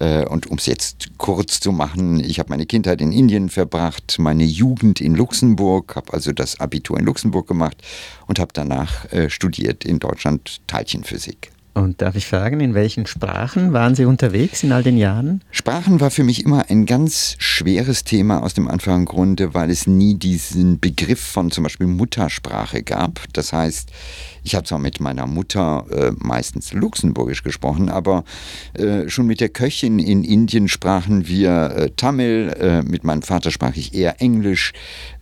Äh, 0.00 0.26
und 0.26 0.48
um 0.48 0.58
es 0.58 0.66
jetzt 0.66 1.16
kurz 1.18 1.60
zu 1.60 1.70
machen, 1.70 2.18
ich 2.18 2.40
habe 2.40 2.50
meine 2.50 2.66
Kindheit 2.66 3.00
in 3.00 3.12
Indien 3.12 3.48
verbracht, 3.48 4.16
meine 4.18 4.42
Jugend 4.42 5.00
in 5.00 5.14
Luxemburg, 5.14 5.94
habe 5.94 6.12
also 6.12 6.32
das 6.32 6.58
Abitur 6.58 6.98
in 6.98 7.04
Luxemburg 7.04 7.46
gemacht 7.46 7.76
und 8.26 8.40
habe 8.40 8.50
danach 8.52 9.04
äh, 9.12 9.30
studiert 9.30 9.84
in 9.84 10.00
Deutschland 10.00 10.62
Teilchenphysik. 10.66 11.52
Und 11.74 12.02
darf 12.02 12.16
ich 12.16 12.26
fragen, 12.26 12.60
in 12.60 12.74
welchen 12.74 13.06
Sprachen 13.06 13.72
waren 13.72 13.94
Sie 13.94 14.04
unterwegs 14.04 14.62
in 14.62 14.72
all 14.72 14.82
den 14.82 14.98
Jahren? 14.98 15.40
Sprachen 15.50 16.00
war 16.00 16.10
für 16.10 16.22
mich 16.22 16.44
immer 16.44 16.68
ein 16.68 16.84
ganz 16.84 17.34
schweres 17.38 18.04
Thema 18.04 18.42
aus 18.42 18.52
dem 18.52 18.68
einfachen 18.68 19.06
Grunde, 19.06 19.54
weil 19.54 19.70
es 19.70 19.86
nie 19.86 20.16
diesen 20.16 20.80
Begriff 20.80 21.20
von 21.20 21.50
zum 21.50 21.64
Beispiel 21.64 21.86
Muttersprache 21.86 22.82
gab. 22.82 23.20
Das 23.32 23.54
heißt, 23.54 23.90
ich 24.44 24.54
habe 24.54 24.66
zwar 24.66 24.80
mit 24.80 25.00
meiner 25.00 25.26
Mutter 25.26 25.86
äh, 25.90 26.12
meistens 26.18 26.74
Luxemburgisch 26.74 27.42
gesprochen, 27.42 27.88
aber 27.88 28.24
äh, 28.74 29.08
schon 29.08 29.26
mit 29.26 29.40
der 29.40 29.48
Köchin 29.48 29.98
in 29.98 30.24
Indien 30.24 30.68
sprachen 30.68 31.26
wir 31.26 31.70
äh, 31.76 31.90
Tamil, 31.96 32.54
äh, 32.58 32.82
mit 32.82 33.04
meinem 33.04 33.22
Vater 33.22 33.50
sprach 33.50 33.76
ich 33.76 33.94
eher 33.94 34.20
Englisch. 34.20 34.72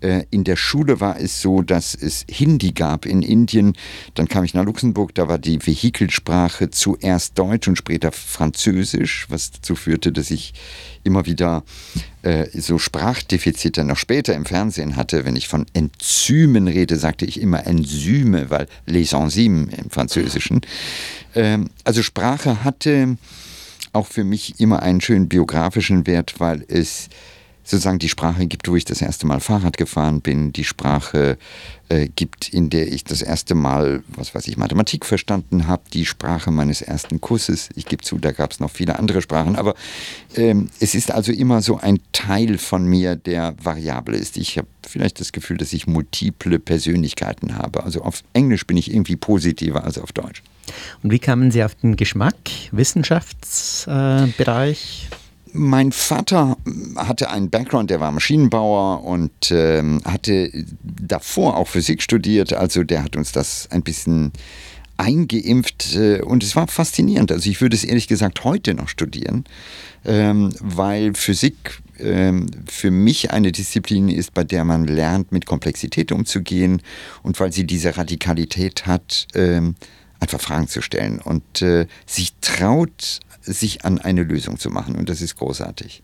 Äh, 0.00 0.24
in 0.30 0.44
der 0.44 0.56
Schule 0.56 1.00
war 1.00 1.18
es 1.18 1.40
so, 1.40 1.62
dass 1.62 1.94
es 1.94 2.24
Hindi 2.30 2.72
gab 2.72 3.06
in 3.06 3.22
Indien. 3.22 3.74
Dann 4.14 4.28
kam 4.28 4.44
ich 4.44 4.54
nach 4.54 4.64
Luxemburg, 4.64 5.14
da 5.14 5.28
war 5.28 5.38
die 5.38 5.64
Vehikelsprache 5.64 6.70
zuerst 6.70 7.38
Deutsch 7.38 7.68
und 7.68 7.76
später 7.76 8.12
Französisch, 8.12 9.26
was 9.28 9.50
dazu 9.50 9.74
führte, 9.74 10.12
dass 10.12 10.30
ich 10.30 10.54
immer 11.04 11.26
wieder 11.26 11.64
äh, 12.22 12.46
so 12.52 12.78
Sprachdefizite 12.78 13.84
noch 13.84 13.96
später 13.96 14.34
im 14.34 14.44
Fernsehen 14.44 14.96
hatte. 14.96 15.24
Wenn 15.24 15.36
ich 15.36 15.48
von 15.48 15.66
Enzymen 15.72 16.68
rede, 16.68 16.96
sagte 16.96 17.24
ich 17.24 17.40
immer 17.40 17.66
Enzyme, 17.66 18.50
weil 18.50 18.66
les 18.86 19.12
enzymes 19.12 19.74
im 19.74 19.90
Französischen. 19.90 20.60
Ähm, 21.34 21.70
also 21.84 22.02
Sprache 22.02 22.64
hatte 22.64 23.16
auch 23.92 24.06
für 24.06 24.24
mich 24.24 24.60
immer 24.60 24.82
einen 24.82 25.00
schönen 25.00 25.28
biografischen 25.28 26.06
Wert, 26.06 26.34
weil 26.38 26.64
es 26.68 27.08
sozusagen 27.70 27.98
die 27.98 28.08
Sprache 28.08 28.46
gibt, 28.46 28.68
wo 28.68 28.76
ich 28.76 28.84
das 28.84 29.00
erste 29.00 29.26
Mal 29.26 29.40
Fahrrad 29.40 29.76
gefahren 29.76 30.20
bin, 30.20 30.52
die 30.52 30.64
Sprache 30.64 31.38
äh, 31.88 32.08
gibt, 32.08 32.48
in 32.48 32.68
der 32.68 32.92
ich 32.92 33.04
das 33.04 33.22
erste 33.22 33.54
Mal, 33.54 34.02
was 34.08 34.34
weiß 34.34 34.48
ich, 34.48 34.56
Mathematik 34.56 35.06
verstanden 35.06 35.68
habe, 35.68 35.82
die 35.92 36.04
Sprache 36.04 36.50
meines 36.50 36.82
ersten 36.82 37.20
Kusses. 37.20 37.68
Ich 37.76 37.86
gebe 37.86 38.02
zu, 38.02 38.18
da 38.18 38.32
gab 38.32 38.50
es 38.52 38.60
noch 38.60 38.70
viele 38.70 38.98
andere 38.98 39.22
Sprachen, 39.22 39.56
aber 39.56 39.74
ähm, 40.34 40.68
es 40.80 40.94
ist 40.94 41.12
also 41.12 41.32
immer 41.32 41.62
so 41.62 41.78
ein 41.78 42.00
Teil 42.12 42.58
von 42.58 42.86
mir, 42.86 43.16
der 43.16 43.54
variabel 43.62 44.14
ist. 44.14 44.36
Ich 44.36 44.58
habe 44.58 44.68
vielleicht 44.86 45.20
das 45.20 45.32
Gefühl, 45.32 45.56
dass 45.56 45.72
ich 45.72 45.86
multiple 45.86 46.58
Persönlichkeiten 46.58 47.56
habe. 47.56 47.84
Also 47.84 48.02
auf 48.02 48.22
Englisch 48.32 48.66
bin 48.66 48.76
ich 48.76 48.92
irgendwie 48.92 49.16
positiver 49.16 49.84
als 49.84 49.98
auf 49.98 50.12
Deutsch. 50.12 50.42
Und 51.02 51.10
wie 51.10 51.18
kamen 51.18 51.50
Sie 51.50 51.64
auf 51.64 51.74
den 51.76 51.96
Geschmack, 51.96 52.36
Wissenschaftsbereich? 52.72 55.08
Äh, 55.10 55.19
mein 55.52 55.92
Vater 55.92 56.56
hatte 56.96 57.30
einen 57.30 57.50
Background, 57.50 57.90
der 57.90 58.00
war 58.00 58.10
Maschinenbauer 58.10 59.04
und 59.04 59.50
ähm, 59.50 60.00
hatte 60.04 60.50
davor 60.82 61.56
auch 61.56 61.68
Physik 61.68 62.02
studiert. 62.02 62.52
Also 62.52 62.84
der 62.84 63.02
hat 63.02 63.16
uns 63.16 63.32
das 63.32 63.68
ein 63.70 63.82
bisschen 63.82 64.32
eingeimpft 64.96 65.96
äh, 65.96 66.20
und 66.20 66.42
es 66.42 66.56
war 66.56 66.68
faszinierend. 66.68 67.32
Also 67.32 67.48
ich 67.48 67.60
würde 67.60 67.76
es 67.76 67.84
ehrlich 67.84 68.06
gesagt 68.06 68.44
heute 68.44 68.74
noch 68.74 68.88
studieren, 68.88 69.44
ähm, 70.04 70.52
weil 70.60 71.14
Physik 71.14 71.80
ähm, 71.98 72.46
für 72.66 72.90
mich 72.90 73.30
eine 73.30 73.52
Disziplin 73.52 74.08
ist, 74.08 74.34
bei 74.34 74.44
der 74.44 74.64
man 74.64 74.86
lernt, 74.86 75.32
mit 75.32 75.46
Komplexität 75.46 76.12
umzugehen 76.12 76.82
und 77.22 77.40
weil 77.40 77.52
sie 77.52 77.64
diese 77.64 77.96
Radikalität 77.96 78.86
hat, 78.86 79.26
ähm, 79.34 79.74
einfach 80.20 80.40
Fragen 80.40 80.68
zu 80.68 80.82
stellen 80.82 81.18
und 81.18 81.62
äh, 81.62 81.86
sich 82.04 82.34
traut, 82.42 83.20
sich 83.40 83.84
an 83.84 83.98
eine 83.98 84.22
Lösung 84.22 84.58
zu 84.58 84.70
machen. 84.70 84.96
Und 84.96 85.08
das 85.08 85.20
ist 85.20 85.36
großartig. 85.36 86.02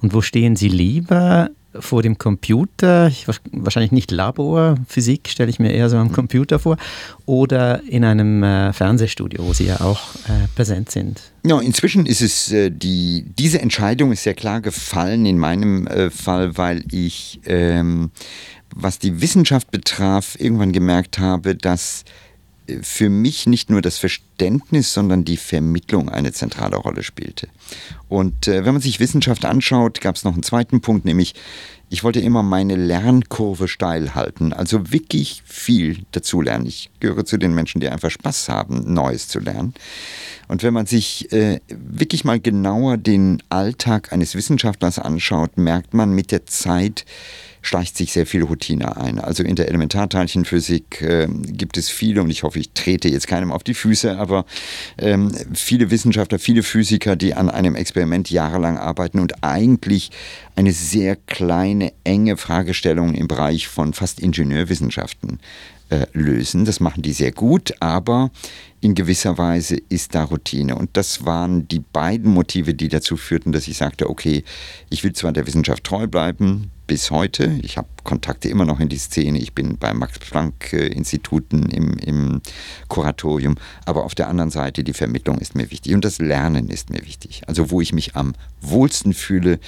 Und 0.00 0.12
wo 0.12 0.20
stehen 0.20 0.56
Sie 0.56 0.68
lieber? 0.68 1.50
Vor 1.74 2.02
dem 2.02 2.18
Computer, 2.18 3.10
wahrscheinlich 3.50 3.92
nicht 3.92 4.10
Labor, 4.10 4.74
Physik 4.86 5.30
stelle 5.30 5.48
ich 5.48 5.58
mir 5.58 5.72
eher 5.72 5.88
so 5.88 5.96
am 5.96 6.08
hm. 6.08 6.12
Computer 6.12 6.58
vor, 6.58 6.76
oder 7.24 7.82
in 7.84 8.04
einem 8.04 8.42
äh, 8.42 8.74
Fernsehstudio, 8.74 9.42
wo 9.42 9.54
Sie 9.54 9.64
ja 9.68 9.80
auch 9.80 10.14
äh, 10.26 10.48
präsent 10.54 10.90
sind. 10.90 11.32
Ja, 11.46 11.58
inzwischen 11.60 12.04
ist 12.04 12.20
es 12.20 12.52
äh, 12.52 12.70
die, 12.70 13.24
diese 13.38 13.62
Entscheidung 13.62 14.12
ist 14.12 14.22
sehr 14.22 14.34
klar 14.34 14.60
gefallen 14.60 15.24
in 15.24 15.38
meinem 15.38 15.86
äh, 15.86 16.10
Fall, 16.10 16.58
weil 16.58 16.84
ich, 16.92 17.40
ähm, 17.46 18.10
was 18.76 18.98
die 18.98 19.22
Wissenschaft 19.22 19.70
betraf, 19.70 20.36
irgendwann 20.38 20.72
gemerkt 20.72 21.18
habe, 21.18 21.54
dass 21.54 22.04
für 22.82 23.08
mich 23.10 23.46
nicht 23.46 23.70
nur 23.70 23.82
das 23.82 23.98
Verständnis, 23.98 24.92
sondern 24.92 25.24
die 25.24 25.36
Vermittlung 25.36 26.08
eine 26.08 26.32
zentrale 26.32 26.76
Rolle 26.76 27.02
spielte. 27.02 27.48
Und 28.08 28.48
äh, 28.48 28.64
wenn 28.64 28.74
man 28.74 28.82
sich 28.82 29.00
Wissenschaft 29.00 29.44
anschaut, 29.44 30.00
gab 30.00 30.16
es 30.16 30.24
noch 30.24 30.32
einen 30.34 30.42
zweiten 30.42 30.80
Punkt, 30.80 31.04
nämlich 31.04 31.34
ich 31.92 32.02
wollte 32.04 32.20
immer 32.20 32.42
meine 32.42 32.74
Lernkurve 32.74 33.68
steil 33.68 34.14
halten, 34.14 34.54
also 34.54 34.90
wirklich 34.92 35.42
viel 35.44 36.06
dazulernen. 36.12 36.66
Ich 36.66 36.88
gehöre 37.00 37.26
zu 37.26 37.36
den 37.36 37.54
Menschen, 37.54 37.82
die 37.82 37.88
einfach 37.90 38.10
Spaß 38.10 38.48
haben, 38.48 38.94
Neues 38.94 39.28
zu 39.28 39.40
lernen. 39.40 39.74
Und 40.48 40.62
wenn 40.62 40.72
man 40.72 40.86
sich 40.86 41.30
äh, 41.32 41.60
wirklich 41.68 42.24
mal 42.24 42.40
genauer 42.40 42.96
den 42.96 43.42
Alltag 43.50 44.10
eines 44.10 44.34
Wissenschaftlers 44.34 44.98
anschaut, 44.98 45.58
merkt 45.58 45.92
man 45.92 46.14
mit 46.14 46.32
der 46.32 46.46
Zeit, 46.46 47.04
schleicht 47.62 47.96
sich 47.96 48.12
sehr 48.12 48.26
viel 48.26 48.42
Routine 48.42 48.96
ein. 48.96 49.18
Also 49.18 49.42
in 49.42 49.56
der 49.56 49.68
Elementarteilchenphysik 49.68 51.00
äh, 51.00 51.28
gibt 51.28 51.78
es 51.78 51.88
viele, 51.88 52.22
und 52.22 52.30
ich 52.30 52.42
hoffe, 52.42 52.58
ich 52.58 52.72
trete 52.72 53.08
jetzt 53.08 53.28
keinem 53.28 53.52
auf 53.52 53.62
die 53.62 53.74
Füße, 53.74 54.18
aber 54.18 54.44
ähm, 54.98 55.32
viele 55.54 55.90
Wissenschaftler, 55.90 56.38
viele 56.38 56.62
Physiker, 56.62 57.16
die 57.16 57.34
an 57.34 57.48
einem 57.48 57.76
Experiment 57.76 58.30
jahrelang 58.30 58.76
arbeiten 58.76 59.20
und 59.20 59.42
eigentlich 59.44 60.10
eine 60.56 60.72
sehr 60.72 61.16
kleine, 61.16 61.92
enge 62.04 62.36
Fragestellung 62.36 63.14
im 63.14 63.28
Bereich 63.28 63.68
von 63.68 63.94
fast 63.94 64.20
Ingenieurwissenschaften 64.20 65.38
äh, 65.92 66.06
lösen. 66.14 66.64
Das 66.64 66.80
machen 66.80 67.02
die 67.02 67.12
sehr 67.12 67.32
gut, 67.32 67.74
aber 67.80 68.30
in 68.80 68.94
gewisser 68.94 69.36
Weise 69.36 69.76
ist 69.90 70.14
da 70.14 70.24
Routine. 70.24 70.74
Und 70.74 70.96
das 70.96 71.26
waren 71.26 71.68
die 71.68 71.80
beiden 71.80 72.32
Motive, 72.32 72.72
die 72.72 72.88
dazu 72.88 73.18
führten, 73.18 73.52
dass 73.52 73.68
ich 73.68 73.76
sagte, 73.76 74.08
okay, 74.08 74.42
ich 74.88 75.04
will 75.04 75.12
zwar 75.12 75.32
der 75.32 75.46
Wissenschaft 75.46 75.84
treu 75.84 76.06
bleiben, 76.06 76.70
bis 76.86 77.10
heute. 77.10 77.58
Ich 77.62 77.76
habe 77.76 77.88
Kontakte 78.04 78.48
immer 78.48 78.64
noch 78.64 78.80
in 78.80 78.88
die 78.88 78.96
Szene. 78.96 79.38
Ich 79.38 79.52
bin 79.52 79.76
bei 79.76 79.92
Max-Planck-Instituten 79.92 81.66
im, 81.70 81.98
im 81.98 82.40
Kuratorium. 82.88 83.56
Aber 83.84 84.04
auf 84.04 84.14
der 84.14 84.28
anderen 84.28 84.50
Seite, 84.50 84.84
die 84.84 84.94
Vermittlung 84.94 85.38
ist 85.38 85.54
mir 85.54 85.70
wichtig 85.70 85.94
und 85.94 86.06
das 86.06 86.18
Lernen 86.20 86.70
ist 86.70 86.88
mir 86.88 87.04
wichtig. 87.04 87.42
Also 87.46 87.70
wo 87.70 87.82
ich 87.82 87.92
mich 87.92 88.16
am 88.16 88.32
wohlsten 88.62 89.12
fühle, 89.12 89.60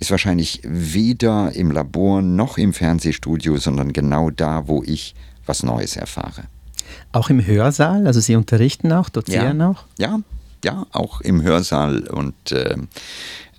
ist 0.00 0.10
wahrscheinlich 0.10 0.62
weder 0.64 1.52
im 1.52 1.70
Labor 1.70 2.22
noch 2.22 2.56
im 2.56 2.72
Fernsehstudio, 2.72 3.58
sondern 3.58 3.92
genau 3.92 4.30
da, 4.30 4.68
wo 4.68 4.82
ich 4.82 5.14
was 5.46 5.62
Neues 5.62 5.96
erfahre. 5.96 6.44
Auch 7.12 7.30
im 7.30 7.44
Hörsaal? 7.44 8.06
Also 8.06 8.20
Sie 8.20 8.36
unterrichten 8.36 8.92
auch, 8.92 9.08
dozieren 9.08 9.60
ja. 9.60 9.68
auch? 9.70 9.84
Ja, 9.98 10.20
ja, 10.64 10.86
auch 10.92 11.20
im 11.20 11.42
Hörsaal. 11.42 12.08
Und 12.08 12.52
äh, 12.52 12.76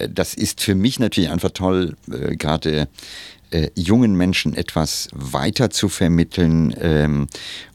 das 0.10 0.34
ist 0.34 0.62
für 0.62 0.76
mich 0.76 1.00
natürlich 1.00 1.30
einfach 1.30 1.52
toll, 1.52 1.95
äh, 2.12 2.36
gerade 2.36 2.88
äh, 3.52 3.69
jungen 3.76 4.15
Menschen 4.15 4.54
etwas 4.54 5.08
weiter 5.13 5.69
zu 5.69 5.89
vermitteln 5.89 6.76
ähm, 6.80 7.28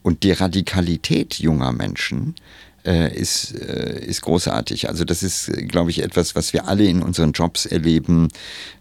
und 0.03 0.23
die 0.23 0.33
Radikalität 0.33 1.35
junger 1.35 1.73
Menschen 1.73 2.35
äh, 2.85 3.15
ist, 3.15 3.55
äh, 3.55 4.05
ist 4.05 4.23
großartig. 4.23 4.89
Also 4.89 5.05
das 5.05 5.23
ist, 5.23 5.51
glaube 5.69 5.91
ich, 5.91 6.03
etwas, 6.03 6.35
was 6.35 6.53
wir 6.53 6.67
alle 6.67 6.85
in 6.85 7.03
unseren 7.03 7.33
Jobs 7.33 7.67
erleben. 7.67 8.29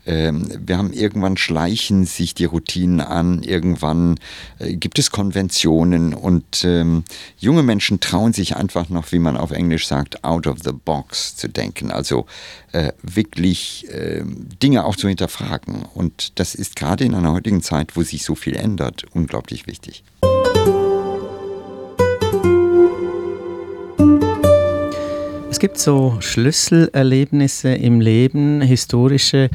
Ähm, 0.06 0.48
wir 0.60 0.78
haben 0.78 0.94
irgendwann 0.94 1.38
schleichen 1.38 2.06
sich 2.06 2.34
die 2.34 2.46
Routinen 2.46 3.02
an, 3.02 3.44
irgendwann 3.44 4.20
äh, 4.58 4.76
gibt 4.76 4.98
es 4.98 5.12
Konventionen 5.12 6.14
und 6.14 6.64
ähm, 6.64 7.04
junge 7.38 7.62
Menschen 7.62 8.00
trauen 8.00 8.34
sich 8.34 8.56
einfach 8.56 8.90
noch, 8.90 9.12
wie 9.12 9.20
man 9.20 9.38
auf 9.38 9.52
Englisch 9.52 9.88
sagt, 9.88 10.24
out 10.24 10.48
of 10.48 10.58
the 10.64 10.72
box 10.72 11.36
zu 11.36 11.48
denken. 11.48 11.92
Also 11.92 12.26
äh, 12.72 12.94
wirklich 13.04 13.88
äh, 13.90 14.24
Dinge 14.26 14.86
auch 14.86 14.96
zu 14.96 15.08
hinterfragen. 15.08 15.86
Und 15.94 16.40
das 16.40 16.56
ist 16.56 16.76
gerade 16.76 17.04
in 17.04 17.14
einer 17.14 17.32
heutigen 17.32 17.62
Zeit, 17.62 17.96
wo 17.96 18.02
sich 18.02 18.24
so 18.24 18.34
viel 18.34 18.56
ändert, 18.56 19.04
unglaublich 19.14 19.68
wichtig. 19.68 20.04
Gibt 25.60 25.78
so 25.78 26.18
Schlüsselerlebnisse 26.22 27.74
im 27.74 28.00
Leben, 28.00 28.62
historische, 28.62 29.50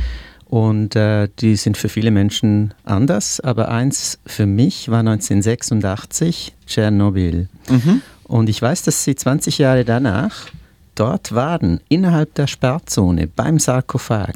und 0.44 0.94
äh, 0.94 1.28
die 1.40 1.56
sind 1.56 1.76
für 1.76 1.88
viele 1.88 2.11
Menschen 2.11 2.74
anders. 2.85 3.40
Aber 3.40 3.68
eins 3.68 4.18
für 4.26 4.46
mich 4.46 4.88
war 4.88 5.00
1986 5.00 6.54
Tschernobyl. 6.66 7.48
Mhm. 7.68 8.02
Und 8.24 8.48
ich 8.48 8.61
weiß, 8.62 8.82
dass 8.82 9.04
Sie 9.04 9.14
20 9.14 9.59
Jahre 9.59 9.85
danach 9.85 10.48
dort 10.94 11.32
waren, 11.32 11.80
innerhalb 11.88 12.35
der 12.35 12.46
Sperrzone, 12.46 13.26
beim 13.26 13.59
Sarkophag. 13.59 14.35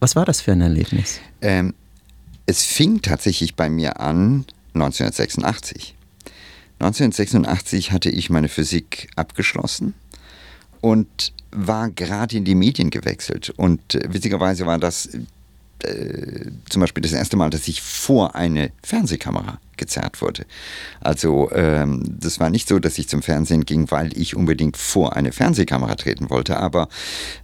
Was 0.00 0.16
war 0.16 0.24
das 0.24 0.40
für 0.40 0.52
ein 0.52 0.60
Erlebnis? 0.60 1.20
Ähm, 1.40 1.74
es 2.46 2.64
fing 2.64 3.02
tatsächlich 3.02 3.54
bei 3.54 3.68
mir 3.68 4.00
an 4.00 4.44
1986. 4.74 5.94
1986 6.78 7.92
hatte 7.92 8.10
ich 8.10 8.28
meine 8.28 8.48
Physik 8.48 9.08
abgeschlossen 9.16 9.94
und 10.80 11.32
war 11.50 11.90
gerade 11.90 12.36
in 12.36 12.44
die 12.44 12.54
Medien 12.54 12.90
gewechselt. 12.90 13.52
Und 13.56 13.94
äh, 13.94 14.12
witzigerweise 14.12 14.66
war 14.66 14.78
das 14.78 15.08
äh, 15.80 16.50
zum 16.68 16.80
Beispiel 16.80 17.02
das 17.02 17.12
erste 17.12 17.36
Mal, 17.36 17.50
dass 17.50 17.68
ich 17.68 17.82
vor 17.82 18.34
eine 18.34 18.72
Fernsehkamera 18.82 19.58
gezerrt 19.76 20.20
wurde. 20.22 20.46
Also 21.00 21.50
ähm, 21.52 22.02
das 22.06 22.40
war 22.40 22.50
nicht 22.50 22.68
so, 22.68 22.78
dass 22.78 22.98
ich 22.98 23.08
zum 23.08 23.22
Fernsehen 23.22 23.64
ging, 23.64 23.90
weil 23.90 24.16
ich 24.16 24.36
unbedingt 24.36 24.76
vor 24.76 25.16
eine 25.16 25.32
Fernsehkamera 25.32 25.94
treten 25.96 26.30
wollte, 26.30 26.56
aber 26.58 26.88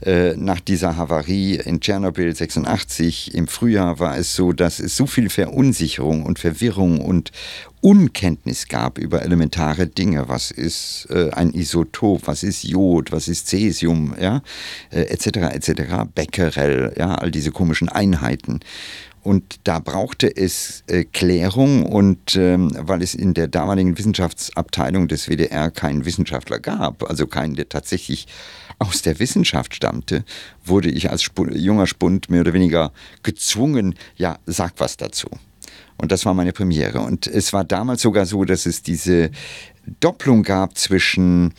äh, 0.04 0.34
nach 0.36 0.60
dieser 0.60 0.96
Havarie 0.96 1.56
in 1.56 1.80
Tschernobyl 1.80 2.34
86 2.34 3.34
im 3.34 3.48
Frühjahr 3.48 3.98
war 3.98 4.16
es 4.16 4.34
so, 4.34 4.52
dass 4.52 4.80
es 4.80 4.96
so 4.96 5.06
viel 5.06 5.30
Verunsicherung 5.30 6.24
und 6.24 6.38
Verwirrung 6.38 7.00
und 7.00 7.32
Unkenntnis 7.82 8.68
gab 8.68 8.96
über 8.96 9.22
elementare 9.22 9.88
Dinge. 9.88 10.28
Was 10.28 10.52
ist 10.52 11.08
äh, 11.10 11.30
ein 11.32 11.52
Isotop? 11.52 12.28
Was 12.28 12.44
ist 12.44 12.62
Jod? 12.62 13.10
Was 13.10 13.26
ist 13.26 13.48
Cäsium? 13.48 14.14
Ja, 14.20 14.42
äh, 14.90 15.02
etc. 15.02 15.26
etc. 15.52 16.04
Becquerel, 16.14 16.94
ja, 16.96 17.16
all 17.16 17.32
diese 17.32 17.50
komischen 17.50 17.88
Einheiten. 17.88 18.60
Und 19.22 19.60
da 19.64 19.78
brauchte 19.78 20.34
es 20.36 20.82
äh, 20.88 21.04
Klärung 21.04 21.86
und 21.86 22.34
ähm, 22.34 22.72
weil 22.76 23.02
es 23.02 23.14
in 23.14 23.34
der 23.34 23.46
damaligen 23.46 23.96
Wissenschaftsabteilung 23.96 25.06
des 25.06 25.28
WDR 25.28 25.70
keinen 25.70 26.04
Wissenschaftler 26.04 26.58
gab, 26.58 27.08
also 27.08 27.28
keinen, 27.28 27.54
der 27.54 27.68
tatsächlich 27.68 28.26
aus 28.80 29.02
der 29.02 29.20
Wissenschaft 29.20 29.76
stammte, 29.76 30.24
wurde 30.64 30.90
ich 30.90 31.10
als 31.10 31.22
Sp 31.22 31.54
junger 31.54 31.86
Spund 31.86 32.30
mehr 32.30 32.40
oder 32.40 32.52
weniger 32.52 32.92
gezwungen, 33.22 33.94
ja, 34.16 34.38
sag 34.46 34.72
was 34.78 34.96
dazu. 34.96 35.28
Und 35.98 36.10
das 36.10 36.26
war 36.26 36.34
meine 36.34 36.52
Premiere. 36.52 37.00
Und 37.00 37.28
es 37.28 37.52
war 37.52 37.62
damals 37.62 38.02
sogar 38.02 38.26
so, 38.26 38.44
dass 38.44 38.66
es 38.66 38.82
diese 38.82 39.30
Doppelung 40.00 40.42
gab 40.42 40.76
zwischen 40.76 41.54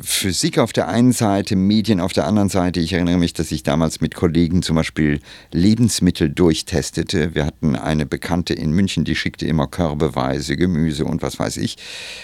Physik 0.00 0.58
auf 0.58 0.72
der 0.72 0.88
einen 0.88 1.12
Seite, 1.12 1.56
Medien 1.56 2.00
auf 2.00 2.12
der 2.12 2.26
anderen 2.26 2.48
Seite. 2.48 2.80
Ich 2.80 2.92
erinnere 2.92 3.18
mich, 3.18 3.32
dass 3.32 3.52
ich 3.52 3.62
damals 3.62 4.00
mit 4.00 4.14
Kollegen 4.14 4.62
zum 4.62 4.76
Beispiel 4.76 5.20
Lebensmittel 5.52 6.30
durchtestete. 6.30 7.34
Wir 7.34 7.46
hatten 7.46 7.76
eine 7.76 8.06
Bekannte 8.06 8.54
in 8.54 8.72
München, 8.72 9.04
die 9.04 9.16
schickte 9.16 9.46
immer 9.46 9.66
körbeweise 9.66 10.56
Gemüse 10.56 11.04
und 11.04 11.22
was 11.22 11.38
weiß 11.38 11.56
ich. 11.58 11.76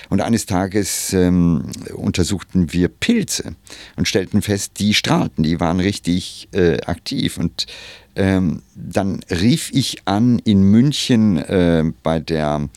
Und 0.08 0.20
eines 0.20 0.46
Tages 0.46 1.12
ähm, 1.12 1.70
untersuchten 1.94 2.72
wir 2.72 2.88
Pilze 2.88 3.54
und 3.96 4.08
stellten 4.08 4.42
fest, 4.42 4.72
die 4.78 4.94
strahlten, 4.94 5.42
die 5.42 5.60
waren 5.60 5.80
richtig 5.80 6.48
äh, 6.52 6.80
aktiv. 6.82 7.38
Und 7.38 7.66
ähm, 8.16 8.62
dann 8.74 9.20
rief 9.30 9.70
ich 9.72 10.02
an 10.04 10.38
in 10.40 10.62
München 10.62 11.38
äh, 11.38 11.84
bei 12.02 12.18
der 12.18 12.68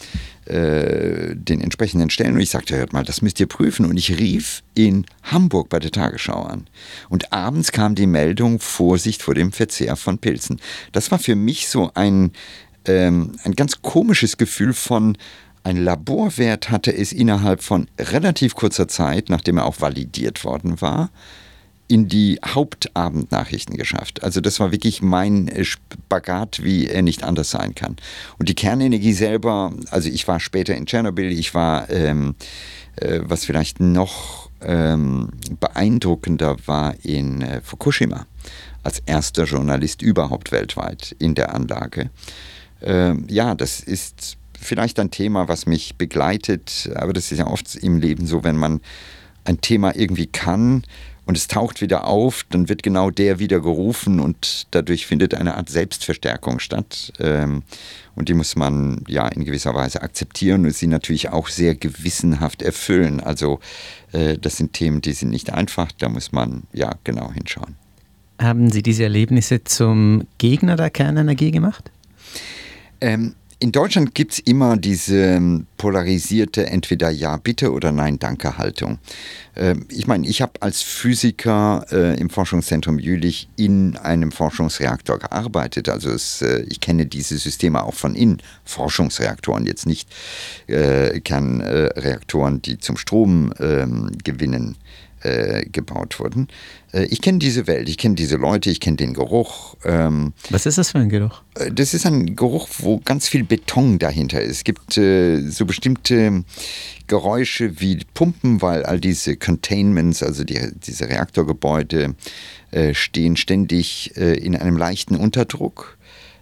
äh, 0.46 1.36
den 1.36 1.62
entsprechenden 1.62 2.10
Stellen 2.10 2.34
und 2.34 2.42
ich 2.42 2.50
sagte, 2.50 2.76
hört 2.76 2.92
mal, 2.92 3.06
das 3.06 3.22
müsst 3.22 3.40
ihr 3.40 3.48
prüfen. 3.48 3.86
Und 3.86 3.96
ich 3.96 4.20
rief 4.20 4.62
in 4.76 5.06
Hamburg 5.24 5.70
bei 5.70 5.80
der 5.80 5.92
Tagesschau 5.92 6.44
an. 6.44 6.68
Und 7.08 7.32
abends 7.32 7.72
kam 7.72 7.96
die 7.96 8.08
Meldung, 8.08 8.60
Vorsicht 8.60 9.22
vor 9.24 9.36
dem 9.36 9.54
Verzehr 9.54 9.96
von 9.96 10.18
Pilzen. 10.18 10.60
Das 10.92 11.12
war 11.12 11.20
für 11.20 11.36
mich 11.36 11.70
so 11.70 11.92
ein, 11.94 12.32
ähm, 12.86 13.32
ein 13.46 13.54
ganz 13.54 13.82
komisches 13.82 14.36
Gefühl 14.36 14.74
von, 14.74 15.18
ein 15.64 15.78
Laborwert 15.78 16.70
hatte 16.70 16.94
es 16.94 17.14
innerhalb 17.14 17.64
von 17.64 17.88
relativ 17.98 18.54
kurzer 18.54 18.90
Zeit, 18.90 19.30
nachdem 19.30 19.60
er 19.60 19.66
auch 19.66 19.80
validiert 19.80 20.44
worden 20.44 20.82
war, 20.82 21.10
in 21.88 22.08
die 22.08 22.40
Hauptabendnachrichten 22.46 23.78
geschafft. 23.78 24.24
Also 24.24 24.42
das 24.42 24.60
war 24.60 24.72
wirklich 24.72 25.02
mein 25.02 25.52
Spagat, 25.64 26.64
wie 26.64 26.88
er 26.88 27.02
nicht 27.02 27.24
anders 27.24 27.52
sein 27.52 27.76
kann. 27.76 27.98
Und 28.40 28.50
die 28.50 28.56
Kernenergie 28.56 29.14
selber, 29.14 29.74
also 29.92 30.10
ich 30.10 30.28
war 30.28 30.40
später 30.40 30.76
in 30.76 30.86
Tschernobyl, 30.86 31.32
ich 31.32 31.54
war, 31.54 31.90
ähm, 31.90 32.36
äh, 32.96 33.20
was 33.24 33.46
vielleicht 33.46 33.80
noch 33.80 34.50
ähm, 34.62 35.30
beeindruckender 35.60 36.58
war, 36.66 36.96
in 37.04 37.42
äh, 37.42 37.62
Fukushima 37.62 38.26
als 38.84 39.00
erster 39.06 39.46
Journalist 39.46 40.02
überhaupt 40.02 40.52
weltweit 40.52 41.16
in 41.20 41.36
der 41.36 41.54
Anlage. 41.54 42.10
Ähm, 42.82 43.26
ja, 43.30 43.56
das 43.56 43.80
ist 43.80 44.38
vielleicht 44.60 45.00
ein 45.00 45.12
Thema, 45.12 45.48
was 45.48 45.66
mich 45.66 45.96
begleitet, 45.96 46.90
aber 46.96 47.14
das 47.14 47.32
ist 47.32 47.40
ja 47.40 47.48
oft 47.48 47.76
im 47.76 48.00
Leben 48.00 48.26
so, 48.26 48.44
wenn 48.44 48.58
man 48.58 48.82
ein 49.46 49.62
Thema 49.62 49.96
irgendwie 49.96 50.28
kann, 50.28 50.84
und 51.26 51.38
es 51.38 51.48
taucht 51.48 51.82
wieder 51.82 52.06
auf, 52.06 52.46
dann 52.50 52.68
wird 52.68 52.84
genau 52.84 53.10
der 53.10 53.40
wieder 53.40 53.60
gerufen 53.62 54.20
und 54.20 54.68
dadurch 54.72 55.06
findet 55.06 55.34
eine 55.34 55.56
Art 55.56 55.70
Selbstverstärkung 55.70 56.60
statt. 56.60 57.14
Ähm, 57.20 57.64
und 58.16 58.30
die 58.30 58.34
muss 58.34 58.56
man 58.56 59.04
ja 59.08 59.28
in 59.30 59.46
gewisser 59.46 59.74
Weise 59.74 60.02
akzeptieren 60.02 60.66
und 60.66 60.76
sie 60.76 60.88
natürlich 60.88 61.30
auch 61.30 61.48
sehr 61.48 61.76
gewissenhaft 61.76 62.62
erfüllen. 62.62 63.22
Also 63.22 63.60
äh, 64.12 64.38
das 64.38 64.58
sind 64.58 64.74
Themen, 64.74 65.02
die 65.02 65.14
sind 65.14 65.30
nicht 65.30 65.52
einfach, 65.54 65.92
da 65.98 66.10
muss 66.10 66.32
man 66.32 66.64
ja 66.74 66.94
genau 67.04 67.32
hinschauen. 67.32 67.76
Haben 68.40 68.72
Sie 68.72 68.84
diese 68.84 69.04
Erlebnisse 69.04 69.64
zum 69.64 70.28
Gegner 70.38 70.76
der 70.76 70.90
Kernenergie 70.90 71.52
gemacht? 71.52 71.92
Ähm, 73.00 73.36
in 73.64 73.72
Deutschland 73.72 74.14
gibt 74.14 74.34
es 74.34 74.40
immer 74.40 74.76
diese 74.76 75.16
ähm, 75.16 75.68
polarisierte 75.78 76.68
entweder 76.68 77.10
Ja, 77.10 77.38
bitte 77.38 77.72
oder 77.72 77.94
Nein, 77.94 78.20
danke 78.20 78.58
Haltung. 78.58 79.00
Ähm, 79.56 79.86
ich 79.90 80.06
meine, 80.06 80.28
ich 80.28 80.42
habe 80.42 80.62
als 80.62 80.82
Physiker 80.82 81.86
äh, 81.90 82.20
im 82.20 82.30
Forschungszentrum 82.30 83.00
Jülich 83.00 83.48
in 83.56 83.96
einem 83.96 84.34
Forschungsreaktor 84.34 85.18
gearbeitet. 85.18 85.88
Also 85.88 86.10
es, 86.10 86.42
äh, 86.42 86.66
ich 86.68 86.82
kenne 86.82 87.06
diese 87.06 87.38
Systeme 87.38 87.84
auch 87.84 87.94
von 87.94 88.16
innen. 88.16 88.42
Forschungsreaktoren, 88.66 89.66
jetzt 89.66 89.86
nicht 89.86 90.10
äh, 90.68 91.22
Kernreaktoren, 91.22 92.62
die 92.62 92.80
zum 92.80 92.98
Strom 92.98 93.54
ähm, 93.62 94.12
gewinnen 94.26 94.76
äh, 95.24 95.66
gebaut 95.66 96.20
wurden. 96.20 96.48
Äh, 96.94 97.06
ich 97.06 97.22
kenne 97.22 97.40
diese 97.40 97.68
Welt, 97.68 97.90
ich 97.90 97.98
kenne 97.98 98.16
diese 98.16 98.38
Leute, 98.38 98.70
ich 98.70 98.80
kenne 98.80 98.98
den 98.98 99.14
Geruch. 99.14 99.76
Ähm, 99.84 100.34
Was 100.50 100.66
ist 100.66 100.78
das 100.78 100.92
für 100.92 101.00
ein 101.00 101.10
Geruch? 101.10 101.42
Äh, 101.56 101.72
das 101.72 101.94
ist 101.94 102.06
ein 102.06 102.36
Geruch, 102.36 102.68
wo 102.80 103.00
ganz 103.00 103.28
viel 103.28 103.44
Beton 103.44 104.00
dahinter 104.00 104.42
ist. 104.42 104.58
Es 104.58 104.64
gibt 104.64 104.98
äh, 104.98 105.42
so 105.50 105.66
bestimmte 105.66 106.44
Geräusche 107.08 107.80
wie 107.80 108.00
Pumpen, 108.14 108.62
weil 108.62 108.84
all 108.84 109.00
diese 109.00 109.36
Containments, 109.36 110.24
also 110.24 110.44
die, 110.44 110.60
diese 110.76 111.10
Reaktorgebäude, 111.10 112.16
stehen 112.94 113.36
ständig 113.36 114.16
in 114.16 114.56
einem 114.56 114.78
leichten 114.78 115.16
Unterdruck. 115.16 116.00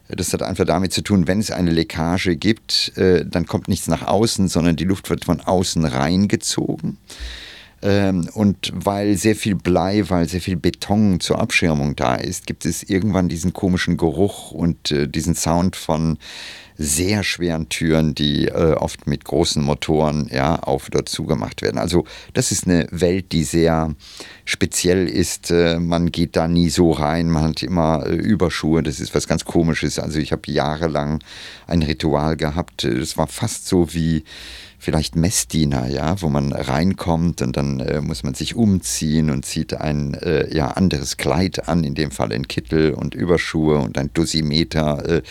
Das 0.07 0.31
hat 0.31 0.43
einfach 0.43 0.63
damit 0.63 0.93
zu 0.93 1.01
tun, 1.01 1.27
wenn 1.27 1.39
es 1.39 1.51
eine 1.51 1.71
Leckage 1.71 2.37
gibt, 2.37 2.93
dann 2.95 3.45
kommt 3.47 3.67
nichts 3.67 3.87
nach 3.87 4.07
außen, 4.07 4.47
sondern 4.47 4.77
die 4.77 4.85
Luft 4.85 5.09
wird 5.09 5.25
von 5.25 5.41
außen 5.41 5.83
reingezogen. 5.83 6.99
Ähm, 7.83 8.29
und 8.33 8.71
weil 8.73 9.17
sehr 9.17 9.35
viel 9.35 9.55
Blei, 9.55 10.03
weil 10.09 10.27
sehr 10.29 10.41
viel 10.41 10.57
Beton 10.57 11.19
zur 11.19 11.39
Abschirmung 11.39 11.95
da 11.95 12.15
ist, 12.15 12.45
gibt 12.45 12.65
es 12.65 12.83
irgendwann 12.83 13.29
diesen 13.29 13.53
komischen 13.53 13.97
Geruch 13.97 14.51
und 14.51 14.91
äh, 14.91 15.07
diesen 15.07 15.35
Sound 15.35 15.75
von 15.75 16.17
sehr 16.77 17.23
schweren 17.23 17.69
Türen, 17.69 18.15
die 18.15 18.47
äh, 18.47 18.73
oft 18.73 19.05
mit 19.07 19.23
großen 19.23 19.63
Motoren 19.63 20.29
ja, 20.31 20.55
auf 20.57 20.87
oder 20.87 21.05
zugemacht 21.05 21.61
werden. 21.61 21.77
Also 21.77 22.05
das 22.33 22.51
ist 22.51 22.65
eine 22.65 22.87
Welt, 22.91 23.31
die 23.31 23.43
sehr 23.43 23.93
speziell 24.45 25.07
ist. 25.07 25.51
Äh, 25.51 25.79
man 25.79 26.11
geht 26.11 26.35
da 26.35 26.47
nie 26.47 26.69
so 26.69 26.91
rein, 26.91 27.29
man 27.29 27.43
hat 27.43 27.63
immer 27.63 28.05
äh, 28.05 28.13
Überschuhe, 28.13 28.81
das 28.83 28.99
ist 28.99 29.13
was 29.13 29.27
ganz 29.27 29.45
komisches. 29.45 29.99
Also 29.99 30.19
ich 30.19 30.31
habe 30.31 30.51
jahrelang 30.51 31.19
ein 31.67 31.83
Ritual 31.83 32.35
gehabt, 32.35 32.83
das 32.83 33.17
war 33.17 33.27
fast 33.27 33.67
so 33.67 33.93
wie 33.93 34.23
vielleicht 34.81 35.15
Messdiener, 35.15 35.87
ja, 35.87 36.19
wo 36.23 36.29
man 36.29 36.51
reinkommt 36.51 37.43
und 37.43 37.55
dann 37.55 37.79
äh, 37.81 38.01
muss 38.01 38.23
man 38.23 38.33
sich 38.33 38.55
umziehen 38.55 39.29
und 39.29 39.45
zieht 39.45 39.75
ein 39.75 40.15
äh, 40.15 40.51
ja, 40.51 40.69
anderes 40.69 41.17
Kleid 41.17 41.69
an, 41.69 41.83
in 41.83 41.93
dem 41.93 42.09
Fall 42.09 42.33
ein 42.33 42.47
Kittel 42.47 42.95
und 42.95 43.13
Überschuhe 43.13 43.77
und 43.77 43.95
ein 43.99 44.09
Dosimeter. 44.11 45.07
Äh, 45.07 45.21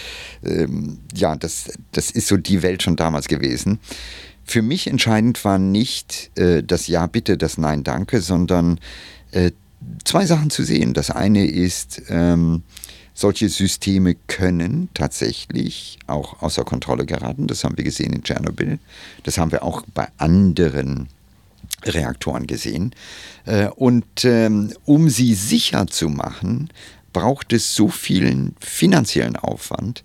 ähm, 0.45 0.99
ja, 1.17 1.35
das, 1.35 1.73
das 1.91 2.13
ist 2.13 2.29
so 2.29 2.37
die 2.37 2.63
Welt 2.63 2.85
schon 2.85 2.95
damals 2.95 3.27
gewesen. 3.27 3.81
Für 4.45 4.63
mich 4.63 4.87
entscheidend 4.87 5.45
war 5.45 5.59
nicht 5.59 6.31
äh, 6.39 6.63
das 6.63 6.87
Ja 6.87 7.09
bitte, 7.09 7.37
das 7.37 7.59
Nein 7.59 7.83
danke, 7.83 8.21
sondern 8.21 8.79
äh, 9.33 9.51
zwei 10.05 10.27
Sachen 10.27 10.51
zu 10.51 10.63
sehen. 10.63 10.95
Das 10.95 11.11
eine 11.11 11.45
ist, 11.45 12.03
ähm, 12.09 12.63
solche 13.21 13.51
Systeme 13.51 14.15
können 14.15 14.89
tatsächlich 14.95 15.99
auch 16.07 16.43
außer 16.43 16.65
Kontrolle 16.65 17.05
geraten. 17.05 17.47
Das 17.47 17.65
haben 17.65 17.77
wir 17.77 17.85
gesehen 17.85 18.15
in 18.15 18.23
Tschernobyl. 18.23 18.79
Das 19.25 19.37
haben 19.37 19.53
wir 19.53 19.63
auch 19.63 19.83
bei 19.95 20.09
anderen 20.17 21.09
Reaktoren 21.85 22.47
gesehen. 22.47 22.95
Äh, 23.45 23.69
und 23.69 24.25
ähm, 24.25 24.73
um 24.87 25.11
sie 25.11 25.35
sicher 25.35 25.87
zu 25.87 26.09
machen, 26.09 26.71
braucht 27.13 27.53
es 27.53 27.75
so 27.75 27.89
vielen 27.89 28.57
finanziellen 28.59 29.37
Aufwand, 29.37 30.03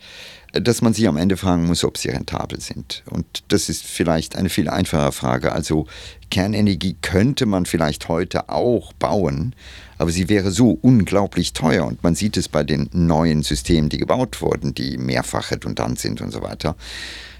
dass 0.51 0.81
man 0.81 0.93
sich 0.93 1.07
am 1.07 1.17
Ende 1.17 1.37
fragen 1.37 1.65
muss, 1.65 1.83
ob 1.83 1.97
sie 1.97 2.09
rentabel 2.09 2.59
sind. 2.59 3.03
Und 3.09 3.43
das 3.47 3.69
ist 3.69 3.85
vielleicht 3.85 4.35
eine 4.35 4.49
viel 4.49 4.69
einfache 4.69 5.11
Frage. 5.11 5.53
Also 5.53 5.87
Kernenergie 6.31 6.97
könnte 7.01 7.45
man 7.45 7.65
vielleicht 7.65 8.09
heute 8.09 8.49
auch 8.49 8.91
bauen, 8.93 9.53
aber 9.97 10.11
sie 10.11 10.29
wäre 10.29 10.51
so 10.51 10.77
unglaublich 10.81 11.53
teuer 11.53 11.85
und 11.85 12.03
man 12.03 12.15
sieht 12.15 12.37
es 12.37 12.49
bei 12.49 12.63
den 12.63 12.89
neuen 12.91 13.43
Systemen, 13.43 13.89
die 13.89 13.97
gebaut 13.97 14.41
wurden, 14.41 14.73
die 14.73 14.97
mehrfach 14.97 15.51
redundant 15.51 15.99
sind 15.99 16.21
und 16.21 16.31
so 16.31 16.41
weiter. 16.41 16.75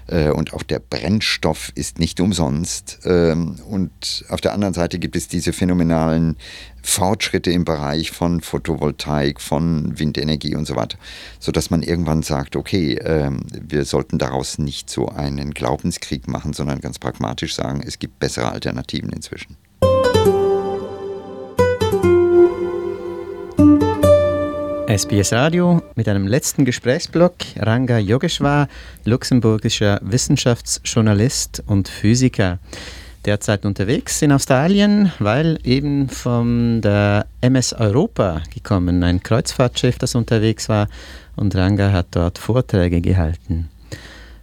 Äh, 0.08 0.30
und 0.30 0.54
auch 0.54 0.62
der 0.62 0.78
Brennstoff 0.78 1.72
ist 1.74 1.98
nicht 1.98 2.20
umsonst. 2.20 3.00
Ähm, 3.04 3.56
und 3.68 4.24
auf 4.28 4.40
der 4.40 4.52
anderen 4.52 4.74
Seite 4.74 4.98
gibt 4.98 5.16
es 5.16 5.28
diese 5.28 5.52
phänomenalen 5.52 6.36
Fortschritte 6.82 7.50
im 7.50 7.64
Bereich 7.64 8.12
von 8.12 8.40
Photovoltaik, 8.40 9.40
von 9.40 9.98
Windenergie 9.98 10.54
und 10.54 10.66
so 10.66 10.76
weiter, 10.76 10.98
sodass 11.40 11.70
man 11.70 11.82
irgendwann 11.82 12.22
sagt, 12.22 12.54
okay, 12.54 12.94
ähm, 13.02 13.40
wir 13.50 13.84
sollten 13.84 14.18
daraus 14.18 14.58
nicht 14.58 14.88
so 14.88 15.08
einen 15.08 15.52
Glaubenskrieg 15.52 16.28
machen, 16.28 16.52
sondern 16.52 16.80
ganz 16.80 16.98
pragmatisch 16.98 17.54
sagen, 17.54 17.82
es 17.84 17.98
gibt 17.98 18.20
bessere 18.20 18.52
Alternativen 18.52 19.10
inzwischen. 19.10 19.56
SBS 24.88 25.32
Radio 25.32 25.82
mit 25.96 26.08
einem 26.08 26.28
letzten 26.28 26.64
Gesprächsblock. 26.64 27.34
Ranga 27.58 27.98
Yogeshwar, 27.98 28.68
luxemburgischer 29.04 29.98
Wissenschaftsjournalist 30.00 31.64
und 31.66 31.88
Physiker. 31.88 32.60
Derzeit 33.24 33.66
unterwegs 33.66 34.22
in 34.22 34.30
Australien, 34.30 35.10
weil 35.18 35.58
eben 35.64 36.08
von 36.08 36.80
der 36.82 37.26
MS 37.40 37.72
Europa 37.72 38.42
gekommen, 38.54 39.02
ein 39.02 39.24
Kreuzfahrtschiff, 39.24 39.98
das 39.98 40.14
unterwegs 40.14 40.68
war 40.68 40.86
und 41.34 41.56
Ranga 41.56 41.90
hat 41.90 42.06
dort 42.12 42.38
Vorträge 42.38 43.00
gehalten. 43.00 43.68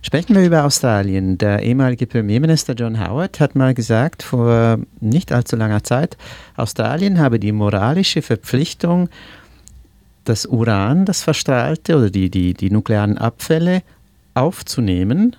Sprechen 0.01 0.35
wir 0.35 0.45
über 0.45 0.65
Australien. 0.65 1.37
Der 1.37 1.61
ehemalige 1.63 2.05
Premierminister 2.05 2.73
John 2.73 2.99
Howard 2.99 3.39
hat 3.39 3.55
mal 3.55 3.73
gesagt, 3.73 4.21
vor 4.21 4.79
nicht 4.99 5.31
allzu 5.31 5.55
langer 5.55 5.85
Zeit, 5.85 6.17
Australien 6.57 7.19
habe 7.19 7.39
die 7.39 7.53
moralische 7.53 8.21
Verpflichtung, 8.21 9.07
das 10.23 10.45
Uran, 10.45 11.05
das 11.05 11.21
verstrahlte, 11.21 11.97
oder 11.97 12.09
die, 12.09 12.29
die, 12.29 12.53
die 12.53 12.69
nuklearen 12.69 13.17
Abfälle 13.17 13.83
aufzunehmen, 14.33 15.35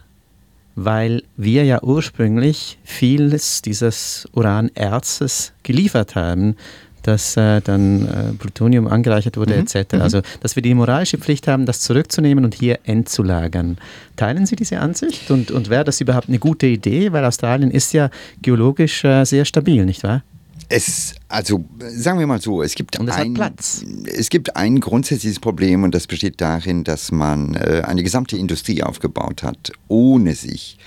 weil 0.77 1.23
wir 1.37 1.65
ja 1.65 1.83
ursprünglich 1.83 2.79
vieles 2.85 3.63
dieses 3.63 4.29
Uranerzes 4.33 5.53
geliefert 5.63 6.15
haben, 6.15 6.57
das 7.03 7.37
äh, 7.37 7.61
dann 7.61 8.09
äh, 8.09 8.33
Plutonium 8.39 8.87
angereichert 8.87 9.37
wurde, 9.37 9.55
mhm. 9.55 9.67
etc. 9.67 9.95
Mhm. 9.95 10.01
Also, 10.01 10.23
dass 10.41 10.57
wir 10.57 10.63
die 10.63 10.75
moralische 10.75 11.19
Pflicht 11.19 11.47
haben, 11.47 11.67
das 11.67 11.81
zurückzunehmen 11.81 12.45
und 12.45 12.55
hier 12.55 12.79
entzulagern. 12.85 13.79
Teilen 14.17 14.47
Sie 14.47 14.57
diese 14.57 14.81
Ansicht 14.81 15.31
und, 15.31 15.51
und 15.51 15.69
wäre 15.69 15.85
das 15.85 16.01
überhaupt 16.01 16.29
eine 16.29 16.39
gute 16.39 16.67
Idee? 16.67 17.13
Weil 17.13 17.25
Australien 17.25 17.71
ist 17.71 17.93
ja 17.93 18.11
geologisch 18.43 19.05
äh, 19.05 19.25
sehr 19.25 19.45
stabil, 19.45 19.85
nicht 19.85 20.03
wahr? 20.03 20.23
Es, 20.69 21.15
also 21.29 21.65
sagen 21.79 22.19
wir 22.19 22.27
mal 22.27 22.41
so, 22.41 22.63
es 22.63 22.75
gibt, 22.75 22.99
ein, 22.99 23.39
es 24.07 24.31
gibt 24.31 24.57
ein 24.57 24.81
grundsätzliches 24.81 25.39
Problem 25.39 25.83
und 25.83 25.95
das 25.95 26.07
besteht 26.07 26.41
darin, 26.41 26.85
dass 26.85 27.13
man 27.13 27.55
äh, 27.55 27.83
eine 27.85 28.03
gesamte 28.03 28.37
Industrie 28.37 28.83
aufgebaut 28.83 29.43
hat, 29.43 29.73
ohne 29.89 30.35
sich 30.35 30.79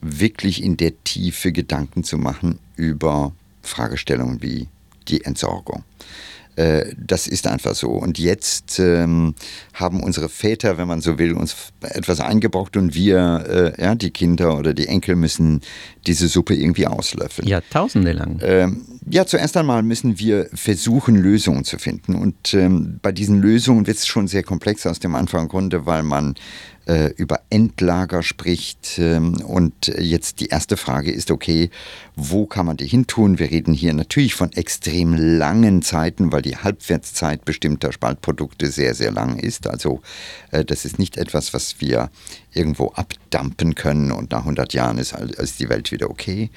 wirklich 0.00 0.62
in 0.62 0.76
der 0.76 0.92
Tiefe 1.04 1.52
Gedanken 1.52 2.04
zu 2.04 2.18
machen 2.18 2.58
über 2.76 3.32
Fragestellungen 3.62 4.42
wie 4.42 4.68
die 5.08 5.24
Entsorgung. 5.24 5.84
Äh, 6.56 6.94
das 6.96 7.26
ist 7.26 7.46
einfach 7.46 7.74
so. 7.74 7.90
Und 7.90 8.18
jetzt 8.18 8.78
ähm, 8.78 9.34
haben 9.74 10.02
unsere 10.02 10.28
Väter, 10.28 10.78
wenn 10.78 10.88
man 10.88 11.02
so 11.02 11.18
will, 11.18 11.34
uns 11.34 11.54
etwas 11.80 12.20
eingebrockt 12.20 12.76
und 12.76 12.94
wir, 12.94 13.74
äh, 13.78 13.82
ja, 13.82 13.94
die 13.94 14.10
Kinder 14.10 14.56
oder 14.56 14.72
die 14.72 14.88
Enkel 14.88 15.16
müssen 15.16 15.60
diese 16.06 16.28
Suppe 16.28 16.54
irgendwie 16.54 16.86
auslöffeln. 16.86 17.46
Jahrtausende 17.46 18.12
lang. 18.12 18.40
Ähm, 18.42 18.95
ja, 19.08 19.24
zuerst 19.24 19.56
einmal 19.56 19.82
müssen 19.82 20.18
wir 20.18 20.48
versuchen, 20.52 21.14
Lösungen 21.14 21.64
zu 21.64 21.78
finden. 21.78 22.16
Und 22.16 22.54
ähm, 22.54 22.98
bei 23.02 23.12
diesen 23.12 23.40
Lösungen 23.40 23.86
wird 23.86 23.98
es 23.98 24.06
schon 24.06 24.26
sehr 24.26 24.42
komplex 24.42 24.84
aus 24.86 24.98
dem 24.98 25.14
Anfang 25.14 25.48
Grunde, 25.48 25.86
weil 25.86 26.02
man 26.02 26.34
äh, 26.86 27.12
über 27.16 27.40
Endlager 27.48 28.24
spricht. 28.24 28.98
Ähm, 28.98 29.40
und 29.42 29.86
jetzt 29.98 30.40
die 30.40 30.46
erste 30.46 30.76
Frage 30.76 31.12
ist, 31.12 31.30
okay, 31.30 31.70
wo 32.16 32.46
kann 32.46 32.66
man 32.66 32.76
die 32.76 32.86
hin 32.86 33.06
tun? 33.06 33.38
Wir 33.38 33.50
reden 33.50 33.74
hier 33.74 33.92
natürlich 33.92 34.34
von 34.34 34.52
extrem 34.52 35.14
langen 35.14 35.82
Zeiten, 35.82 36.32
weil 36.32 36.42
die 36.42 36.56
Halbwertszeit 36.56 37.44
bestimmter 37.44 37.92
Spaltprodukte 37.92 38.70
sehr, 38.70 38.94
sehr 38.94 39.12
lang 39.12 39.38
ist. 39.38 39.68
Also 39.68 40.00
äh, 40.50 40.64
das 40.64 40.84
ist 40.84 40.98
nicht 40.98 41.16
etwas, 41.16 41.54
was 41.54 41.80
wir 41.80 42.10
irgendwo 42.52 42.88
abdampen 42.88 43.74
können 43.76 44.10
und 44.10 44.32
nach 44.32 44.40
100 44.40 44.72
Jahren 44.72 44.98
ist, 44.98 45.12
ist 45.12 45.60
die 45.60 45.68
Welt 45.68 45.92
wieder 45.92 46.10
okay. 46.10 46.50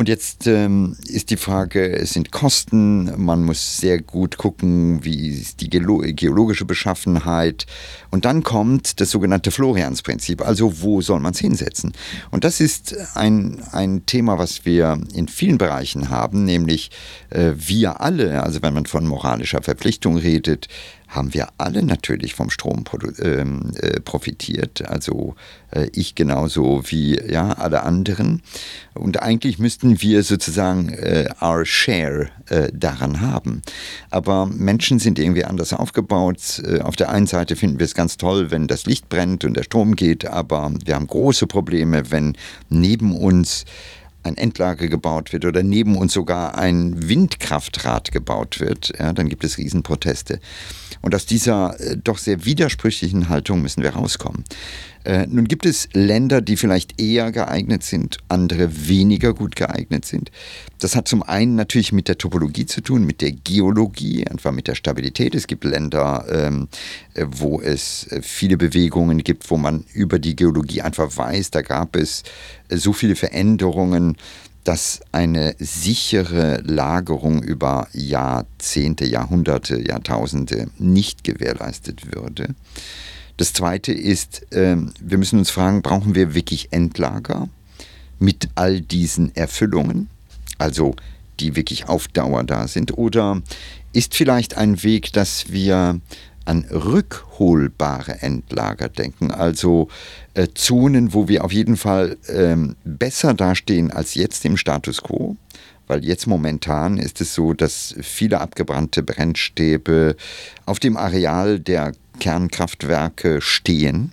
Und 0.00 0.08
jetzt 0.08 0.46
ähm, 0.46 0.96
ist 1.08 1.28
die 1.28 1.36
Frage, 1.36 1.92
es 1.92 2.14
sind 2.14 2.32
Kosten, 2.32 3.22
man 3.22 3.44
muss 3.44 3.76
sehr 3.76 4.00
gut 4.00 4.38
gucken, 4.38 5.04
wie 5.04 5.28
ist 5.28 5.60
die 5.60 5.68
geologische 5.68 6.64
Beschaffenheit. 6.64 7.66
Und 8.10 8.24
dann 8.24 8.42
kommt 8.42 8.98
das 9.02 9.10
sogenannte 9.10 9.50
Florians-Prinzip, 9.50 10.40
also 10.40 10.80
wo 10.80 11.02
soll 11.02 11.20
man 11.20 11.34
es 11.34 11.38
hinsetzen? 11.40 11.92
Und 12.30 12.44
das 12.44 12.60
ist 12.60 12.96
ein, 13.14 13.62
ein 13.72 14.06
Thema, 14.06 14.38
was 14.38 14.64
wir 14.64 14.98
in 15.12 15.28
vielen 15.28 15.58
Bereichen 15.58 16.08
haben, 16.08 16.46
nämlich 16.46 16.90
äh, 17.28 17.52
wir 17.54 18.00
alle, 18.00 18.42
also 18.42 18.62
wenn 18.62 18.72
man 18.72 18.86
von 18.86 19.06
moralischer 19.06 19.60
Verpflichtung 19.60 20.16
redet, 20.16 20.68
haben 21.10 21.34
wir 21.34 21.48
alle 21.58 21.82
natürlich 21.82 22.34
vom 22.34 22.50
Strom 22.50 22.84
ähm, 23.20 23.72
äh, 23.76 24.00
profitiert. 24.00 24.88
Also 24.88 25.34
äh, 25.72 25.88
ich 25.92 26.14
genauso 26.14 26.82
wie 26.86 27.20
ja, 27.20 27.52
alle 27.52 27.82
anderen. 27.82 28.42
Und 28.94 29.20
eigentlich 29.20 29.58
müssten 29.58 30.00
wir 30.00 30.22
sozusagen 30.22 30.88
äh, 30.90 31.28
our 31.42 31.66
share 31.66 32.28
äh, 32.48 32.68
daran 32.72 33.20
haben. 33.20 33.62
Aber 34.10 34.46
Menschen 34.46 35.00
sind 35.00 35.18
irgendwie 35.18 35.44
anders 35.44 35.72
aufgebaut. 35.72 36.62
Äh, 36.64 36.80
auf 36.80 36.94
der 36.94 37.10
einen 37.10 37.26
Seite 37.26 37.56
finden 37.56 37.80
wir 37.80 37.86
es 37.86 37.94
ganz 37.94 38.16
toll, 38.16 38.50
wenn 38.52 38.68
das 38.68 38.86
Licht 38.86 39.08
brennt 39.08 39.44
und 39.44 39.56
der 39.56 39.64
Strom 39.64 39.96
geht, 39.96 40.26
aber 40.26 40.72
wir 40.84 40.94
haben 40.94 41.06
große 41.06 41.46
Probleme, 41.46 42.10
wenn 42.10 42.36
neben 42.68 43.16
uns 43.16 43.64
ein 44.22 44.36
Endlager 44.36 44.88
gebaut 44.88 45.32
wird 45.32 45.44
oder 45.44 45.62
neben 45.62 45.96
uns 45.96 46.12
sogar 46.12 46.56
ein 46.58 47.08
Windkraftrad 47.08 48.12
gebaut 48.12 48.60
wird, 48.60 48.92
ja, 48.98 49.12
dann 49.12 49.28
gibt 49.28 49.44
es 49.44 49.58
Riesenproteste. 49.58 50.40
Und 51.02 51.14
aus 51.14 51.26
dieser 51.26 51.78
äh, 51.80 51.96
doch 51.96 52.18
sehr 52.18 52.44
widersprüchlichen 52.44 53.28
Haltung 53.28 53.62
müssen 53.62 53.82
wir 53.82 53.90
rauskommen. 53.90 54.44
Äh, 55.04 55.26
nun 55.26 55.46
gibt 55.48 55.64
es 55.64 55.88
Länder, 55.92 56.40
die 56.40 56.56
vielleicht 56.56 57.00
eher 57.00 57.32
geeignet 57.32 57.82
sind, 57.82 58.18
andere 58.28 58.88
weniger 58.88 59.32
gut 59.32 59.56
geeignet 59.56 60.04
sind. 60.04 60.30
Das 60.78 60.94
hat 60.94 61.08
zum 61.08 61.22
einen 61.22 61.56
natürlich 61.56 61.92
mit 61.92 62.08
der 62.08 62.18
Topologie 62.18 62.66
zu 62.66 62.82
tun, 62.82 63.04
mit 63.04 63.20
der 63.22 63.32
Geologie, 63.32 64.26
einfach 64.26 64.52
mit 64.52 64.68
der 64.68 64.74
Stabilität. 64.74 65.34
Es 65.34 65.46
gibt 65.46 65.64
Länder, 65.64 66.26
ähm, 66.30 66.68
äh, 67.14 67.24
wo 67.28 67.60
es 67.60 68.06
äh, 68.08 68.20
viele 68.22 68.56
Bewegungen 68.56 69.24
gibt, 69.24 69.50
wo 69.50 69.56
man 69.56 69.84
über 69.94 70.18
die 70.18 70.36
Geologie 70.36 70.82
einfach 70.82 71.16
weiß, 71.16 71.50
da 71.50 71.62
gab 71.62 71.96
es 71.96 72.22
äh, 72.68 72.76
so 72.76 72.92
viele 72.92 73.16
Veränderungen, 73.16 74.16
dass 74.64 75.00
eine 75.10 75.54
sichere 75.58 76.60
Lagerung 76.62 77.42
über 77.42 77.88
Jahrzehnte, 77.92 79.06
Jahrhunderte, 79.06 79.80
Jahrtausende 79.80 80.68
nicht 80.78 81.24
gewährleistet 81.24 82.14
würde. 82.14 82.54
Das 83.40 83.54
Zweite 83.54 83.94
ist, 83.94 84.46
ähm, 84.52 84.92
wir 85.00 85.16
müssen 85.16 85.38
uns 85.38 85.48
fragen, 85.48 85.80
brauchen 85.80 86.14
wir 86.14 86.34
wirklich 86.34 86.74
Endlager 86.74 87.48
mit 88.18 88.50
all 88.54 88.82
diesen 88.82 89.34
Erfüllungen, 89.34 90.10
also 90.58 90.94
die 91.38 91.56
wirklich 91.56 91.88
auf 91.88 92.06
Dauer 92.08 92.44
da 92.44 92.68
sind? 92.68 92.98
Oder 92.98 93.40
ist 93.94 94.14
vielleicht 94.14 94.58
ein 94.58 94.82
Weg, 94.82 95.14
dass 95.14 95.50
wir 95.50 96.02
an 96.44 96.66
rückholbare 96.70 98.20
Endlager 98.20 98.90
denken, 98.90 99.30
also 99.30 99.88
äh, 100.34 100.48
Zonen, 100.52 101.14
wo 101.14 101.26
wir 101.26 101.42
auf 101.42 101.52
jeden 101.52 101.78
Fall 101.78 102.18
ähm, 102.28 102.76
besser 102.84 103.32
dastehen 103.32 103.90
als 103.90 104.16
jetzt 104.16 104.44
im 104.44 104.58
Status 104.58 105.00
quo, 105.00 105.34
weil 105.86 106.04
jetzt 106.04 106.26
momentan 106.26 106.98
ist 106.98 107.22
es 107.22 107.32
so, 107.32 107.54
dass 107.54 107.94
viele 108.02 108.42
abgebrannte 108.42 109.02
Brennstäbe 109.02 110.14
auf 110.66 110.78
dem 110.78 110.98
Areal 110.98 111.58
der 111.58 111.92
Kernkraftwerke 112.20 113.40
stehen 113.40 114.12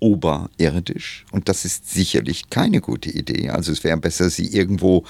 oberirdisch 0.00 1.24
und 1.32 1.48
das 1.48 1.64
ist 1.64 1.90
sicherlich 1.90 2.50
keine 2.50 2.82
gute 2.82 3.10
Idee. 3.10 3.48
Also 3.48 3.72
es 3.72 3.84
wäre 3.84 3.96
besser, 3.96 4.28
sie 4.28 4.48
irgendwo 4.48 5.04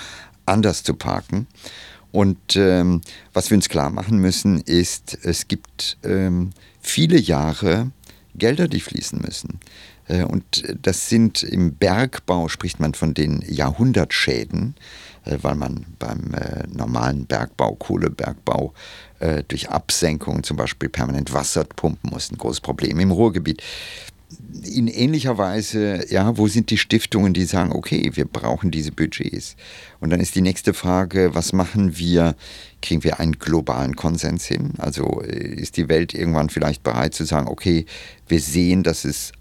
anders 0.47 0.85
zu 0.85 0.95
parken. 0.95 1.49
Und 2.13 2.55
ähm, 2.55 3.01
was 3.33 3.51
wir 3.51 3.57
uns 3.57 3.69
klar 3.69 3.91
machen 3.91 4.19
müssen, 4.19 4.61
ist, 4.61 5.19
es 5.23 5.49
gibt 5.49 5.97
ähm, 6.05 6.51
viele 6.81 7.19
Jahre 7.19 7.91
Gelder, 8.37 8.69
die 8.69 8.81
fließen 8.81 9.21
müssen. 9.21 9.59
Äh, 10.07 10.23
und 10.23 10.63
das 10.81 11.09
sind 11.09 11.43
im 11.43 11.75
Bergbau, 11.75 12.49
spricht 12.49 12.79
man 12.79 12.95
von 12.95 13.15
den 13.15 13.43
Jahrhundertschäden, 13.49 14.77
äh, 15.25 15.39
weil 15.43 15.57
man 15.57 15.87
beim 15.99 16.35
äh, 16.35 16.67
normalen 16.69 17.27
Bergbau, 17.27 17.75
Kohlebergbau, 17.75 18.75
durch 19.49 19.71
Absenkung 19.71 20.43
zum 20.43 20.57
Beispiel 20.57 20.89
permanent 20.89 21.33
Wasser 21.33 21.65
pumpen 21.65 22.11
muss. 22.11 22.31
Ein 22.31 22.39
großes 22.39 22.61
Problem 22.61 23.01
im 23.01 23.11
Ruhrgebiet. 23.11 23.63
in 24.65 24.89
ähnlicher 24.89 25.39
Weise, 25.39 26.05
ja, 26.11 26.37
wo 26.37 26.49
sind 26.49 26.71
die 26.71 26.79
Stiftungen, 26.79 27.35
die 27.35 27.45
sagen, 27.45 27.73
okay, 27.73 28.11
wir 28.15 28.25
brauchen 28.25 28.71
diese 28.71 28.91
Budgets? 28.93 29.57
Und 30.01 30.11
dann 30.11 30.21
ist 30.21 30.35
die 30.35 30.41
nächste 30.41 30.75
Frage, 30.75 31.35
was 31.35 31.53
machen 31.53 31.97
wir? 31.99 32.35
Kriegen 32.83 33.05
wir 33.05 33.21
einen 33.21 33.39
globalen 33.39 33.95
Konsens 33.97 34.45
hin? 34.47 34.73
Also 34.79 35.23
äh, 35.23 35.55
ist 35.55 35.77
die 35.77 35.89
Welt 35.89 36.15
irgendwann 36.15 36.51
vielleicht 36.51 36.83
bereit 36.83 37.15
zu 37.15 37.25
sagen, 37.25 37.49
okay, 37.49 37.87
wir 38.27 38.41
sehen, 38.41 38.83
dass 38.83 39.05
es 39.05 39.33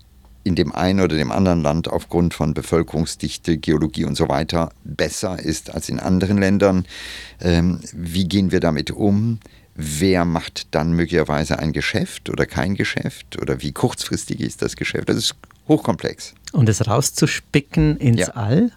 in 0.43 0.55
dem 0.55 0.73
einen 0.73 0.99
oder 0.99 1.15
dem 1.15 1.31
anderen 1.31 1.61
Land 1.61 1.87
aufgrund 1.87 2.33
von 2.33 2.53
Bevölkerungsdichte, 2.53 3.57
Geologie 3.57 4.05
und 4.05 4.15
so 4.15 4.27
weiter 4.27 4.71
besser 4.83 5.39
ist 5.39 5.73
als 5.73 5.89
in 5.89 5.99
anderen 5.99 6.37
Ländern. 6.37 6.85
Ähm, 7.41 7.79
wie 7.93 8.27
gehen 8.27 8.51
wir 8.51 8.59
damit 8.59 8.91
um? 8.91 9.39
Wer 9.75 10.25
macht 10.25 10.67
dann 10.71 10.93
möglicherweise 10.93 11.59
ein 11.59 11.73
Geschäft 11.73 12.29
oder 12.29 12.45
kein 12.45 12.75
Geschäft 12.75 13.41
oder 13.41 13.61
wie 13.61 13.71
kurzfristig 13.71 14.39
ist 14.39 14.61
das 14.61 14.75
Geschäft. 14.75 15.09
Das 15.09 15.17
ist 15.17 15.35
hochkomplex. 15.67 16.33
Und 16.51 16.69
es 16.69 16.85
rauszuspicken 16.87 17.97
ins 17.97 18.21
ja. 18.21 18.27
All? 18.29 18.71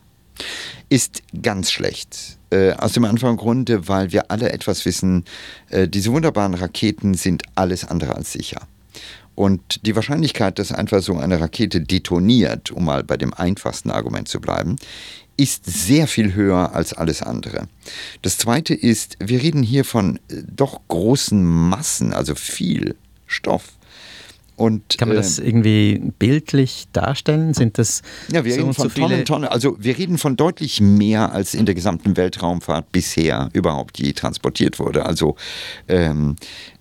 Ist 0.88 1.22
ganz 1.42 1.70
schlecht. 1.70 2.38
Äh, 2.50 2.72
aus 2.72 2.92
dem 2.92 3.04
einfachen 3.04 3.36
Grunde, 3.36 3.88
weil 3.88 4.12
wir 4.12 4.30
alle 4.30 4.52
etwas 4.52 4.84
wissen, 4.84 5.24
äh, 5.70 5.88
diese 5.88 6.12
wunderbaren 6.12 6.54
Raketen 6.54 7.14
sind 7.14 7.42
alles 7.54 7.84
andere 7.84 8.14
als 8.14 8.32
sicher. 8.32 8.60
Und 9.34 9.84
die 9.84 9.94
Wahrscheinlichkeit, 9.94 10.58
dass 10.58 10.72
einfach 10.72 11.02
so 11.02 11.16
eine 11.16 11.40
Rakete 11.40 11.82
detoniert, 11.82 12.70
um 12.70 12.86
mal 12.86 13.04
bei 13.04 13.18
dem 13.18 13.34
einfachsten 13.34 13.90
Argument 13.90 14.28
zu 14.28 14.40
bleiben, 14.40 14.76
ist 15.36 15.66
sehr 15.66 16.06
viel 16.06 16.34
höher 16.34 16.74
als 16.74 16.92
alles 16.92 17.22
andere. 17.22 17.68
Das 18.22 18.38
Zweite 18.38 18.74
ist, 18.74 19.16
wir 19.20 19.42
reden 19.42 19.62
hier 19.62 19.84
von 19.84 20.16
äh, 20.28 20.42
doch 20.46 20.80
großen 20.88 21.44
Massen, 21.44 22.12
also 22.12 22.34
viel 22.34 22.96
Stoff. 23.26 23.76
Und, 24.56 24.96
Kann 24.96 25.08
man 25.08 25.18
das 25.18 25.38
äh, 25.38 25.46
irgendwie 25.46 26.12
bildlich 26.18 26.86
darstellen? 26.92 27.52
Sind 27.52 27.76
das 27.76 28.00
ja, 28.32 28.44
wir 28.44 28.54
so 28.54 28.60
reden 28.60 28.74
von 28.74 28.88
so 28.88 29.00
Tonnen, 29.00 29.24
Tonnen. 29.26 29.48
Also 29.48 29.76
wir 29.78 29.98
reden 29.98 30.16
von 30.16 30.36
deutlich 30.36 30.80
mehr, 30.80 31.32
als 31.32 31.52
in 31.52 31.66
der 31.66 31.74
gesamten 31.74 32.16
Weltraumfahrt 32.16 32.90
bisher 32.90 33.50
überhaupt 33.52 33.98
je 33.98 34.14
transportiert 34.14 34.78
wurde. 34.78 35.04
Also 35.04 35.36
ähm, 35.88 36.36
äh, 36.40 36.75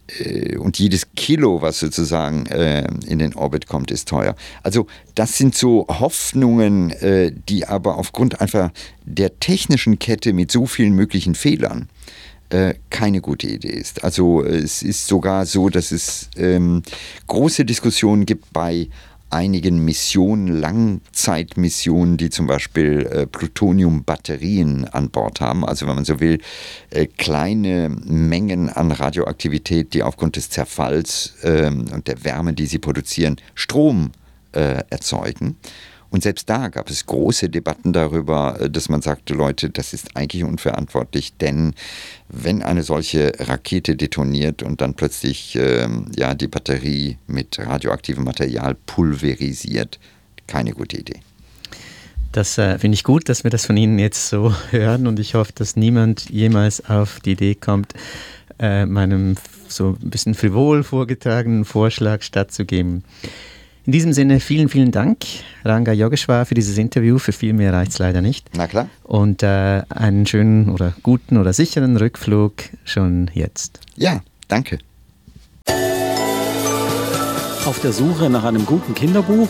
und 0.59 0.77
jedes 0.77 1.07
Kilo, 1.15 1.61
was 1.61 1.79
sozusagen 1.79 2.45
äh, 2.45 2.87
in 3.07 3.19
den 3.19 3.33
Orbit 3.35 3.67
kommt, 3.67 3.91
ist 3.91 4.07
teuer. 4.07 4.35
Also 4.61 4.87
das 5.15 5.37
sind 5.37 5.55
so 5.55 5.87
Hoffnungen, 5.89 6.91
äh, 6.91 7.31
die 7.49 7.67
aber 7.67 7.97
aufgrund 7.97 8.39
einfach 8.39 8.71
der 9.03 9.39
technischen 9.39 9.97
Kette 9.97 10.33
mit 10.33 10.51
so 10.51 10.67
vielen 10.67 10.93
möglichen 10.93 11.33
Fehlern 11.33 11.89
äh, 12.49 12.75
keine 12.89 13.21
gute 13.21 13.47
Idee 13.47 13.69
ist. 13.69 14.03
Also 14.03 14.43
es 14.43 14.83
ist 14.83 15.07
sogar 15.07 15.45
so, 15.45 15.69
dass 15.69 15.91
es 15.91 16.29
ähm, 16.37 16.83
große 17.27 17.65
Diskussionen 17.65 18.25
gibt 18.25 18.53
bei 18.53 18.89
einigen 19.29 19.83
Missionen, 19.83 20.47
Langzeitmissionen, 20.47 22.17
die 22.17 22.29
zum 22.29 22.47
Beispiel 22.47 23.05
äh, 23.05 23.27
Plutoniumbatterien 23.27 24.85
an 24.85 25.09
Bord 25.09 25.41
haben. 25.41 25.65
Also 25.65 25.87
wenn 25.87 25.95
man 25.95 26.05
so 26.05 26.19
will, 26.19 26.39
äh, 26.89 27.05
kleine 27.05 27.89
Mengen 27.89 28.69
an 28.69 28.91
Radioaktivität, 28.91 29.93
die 29.93 30.03
aufgrund 30.03 30.35
des 30.35 30.49
Zerfalls 30.49 31.35
äh, 31.41 31.67
und 31.67 32.07
der 32.07 32.23
Wärme, 32.23 32.53
die 32.53 32.65
sie 32.65 32.79
produzieren, 32.79 33.37
Strom 33.55 34.11
äh, 34.53 34.83
erzeugen. 34.89 35.57
Und 36.15 36.21
selbst 36.21 36.49
da 36.49 36.69
gab 36.69 36.89
es 36.89 37.07
große 37.07 37.49
Debatten 37.49 37.91
darüber, 37.91 38.57
äh, 38.61 38.69
dass 38.69 38.87
man 38.87 39.01
sagte, 39.01 39.33
Leute, 39.33 39.69
das 39.69 39.91
ist 39.91 40.15
eigentlich 40.15 40.45
unverantwortlich, 40.45 41.35
denn 41.35 41.73
wenn 42.29 42.63
eine 42.63 42.83
solche 42.83 43.33
Rakete 43.37 43.97
detoniert 43.97 44.63
und 44.63 44.79
dann 44.79 44.93
plötzlich 44.93 45.57
ähm, 45.59 46.09
ja, 46.15 46.33
die 46.33 46.47
Batterie 46.47 47.17
mit 47.27 47.59
radioaktivem 47.59 48.23
Material 48.23 48.77
pulverisiert, 48.85 49.99
keine 50.47 50.71
gute 50.71 50.99
Idee. 50.99 51.19
Das 52.31 52.57
äh, 52.57 52.79
finde 52.79 52.95
ich 52.95 53.03
gut, 53.03 53.27
dass 53.27 53.43
wir 53.43 53.51
das 53.51 53.65
von 53.65 53.75
Ihnen 53.75 53.99
jetzt 53.99 54.29
so 54.29 54.55
hören 54.71 55.07
und 55.07 55.19
ich 55.19 55.35
hoffe, 55.35 55.51
dass 55.53 55.75
niemand 55.75 56.29
jemals 56.29 56.85
auf 56.85 57.19
die 57.19 57.33
Idee 57.33 57.55
kommt, 57.55 57.93
äh, 58.57 58.85
meinem 58.85 59.35
so 59.67 59.97
ein 60.01 60.11
bisschen 60.11 60.33
frivol 60.33 60.83
vorgetragenen 60.83 61.65
Vorschlag 61.65 62.21
stattzugeben. 62.21 63.03
In 63.85 63.91
diesem 63.91 64.13
Sinne 64.13 64.39
vielen, 64.39 64.67
vielen 64.67 64.91
Dank, 64.91 65.19
Ranga 65.63 65.91
Yogeshwar, 65.91 66.45
für 66.47 66.55
dieses 66.55 66.77
Interview. 66.79 67.19
Für 67.19 67.31
viel 67.31 67.53
mehr 67.53 67.71
reicht 67.71 67.91
es 67.91 67.99
leider 67.99 68.21
nicht. 68.21 68.49
Na 68.55 68.67
klar. 68.67 68.89
Und 69.03 69.43
äh, 69.43 69.83
einen 69.89 70.25
schönen 70.25 70.69
oder 70.69 70.93
guten 71.03 71.37
oder 71.37 71.53
sicheren 71.53 71.95
Rückflug 71.95 72.53
schon 72.83 73.29
jetzt. 73.33 73.79
Ja, 73.95 74.21
danke. 74.47 74.79
Auf 77.65 77.79
der 77.81 77.93
Suche 77.93 78.29
nach 78.29 78.43
einem 78.43 78.65
guten 78.65 78.95
Kinderbuch? 78.95 79.49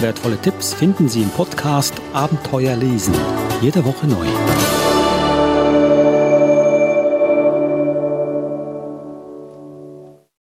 Wertvolle 0.00 0.36
Tipps 0.38 0.74
finden 0.74 1.08
Sie 1.08 1.22
im 1.22 1.30
Podcast 1.30 1.94
Abenteuer 2.12 2.76
lesen. 2.76 3.14
Jede 3.62 3.82
Woche 3.84 4.06
neu. 4.06 4.26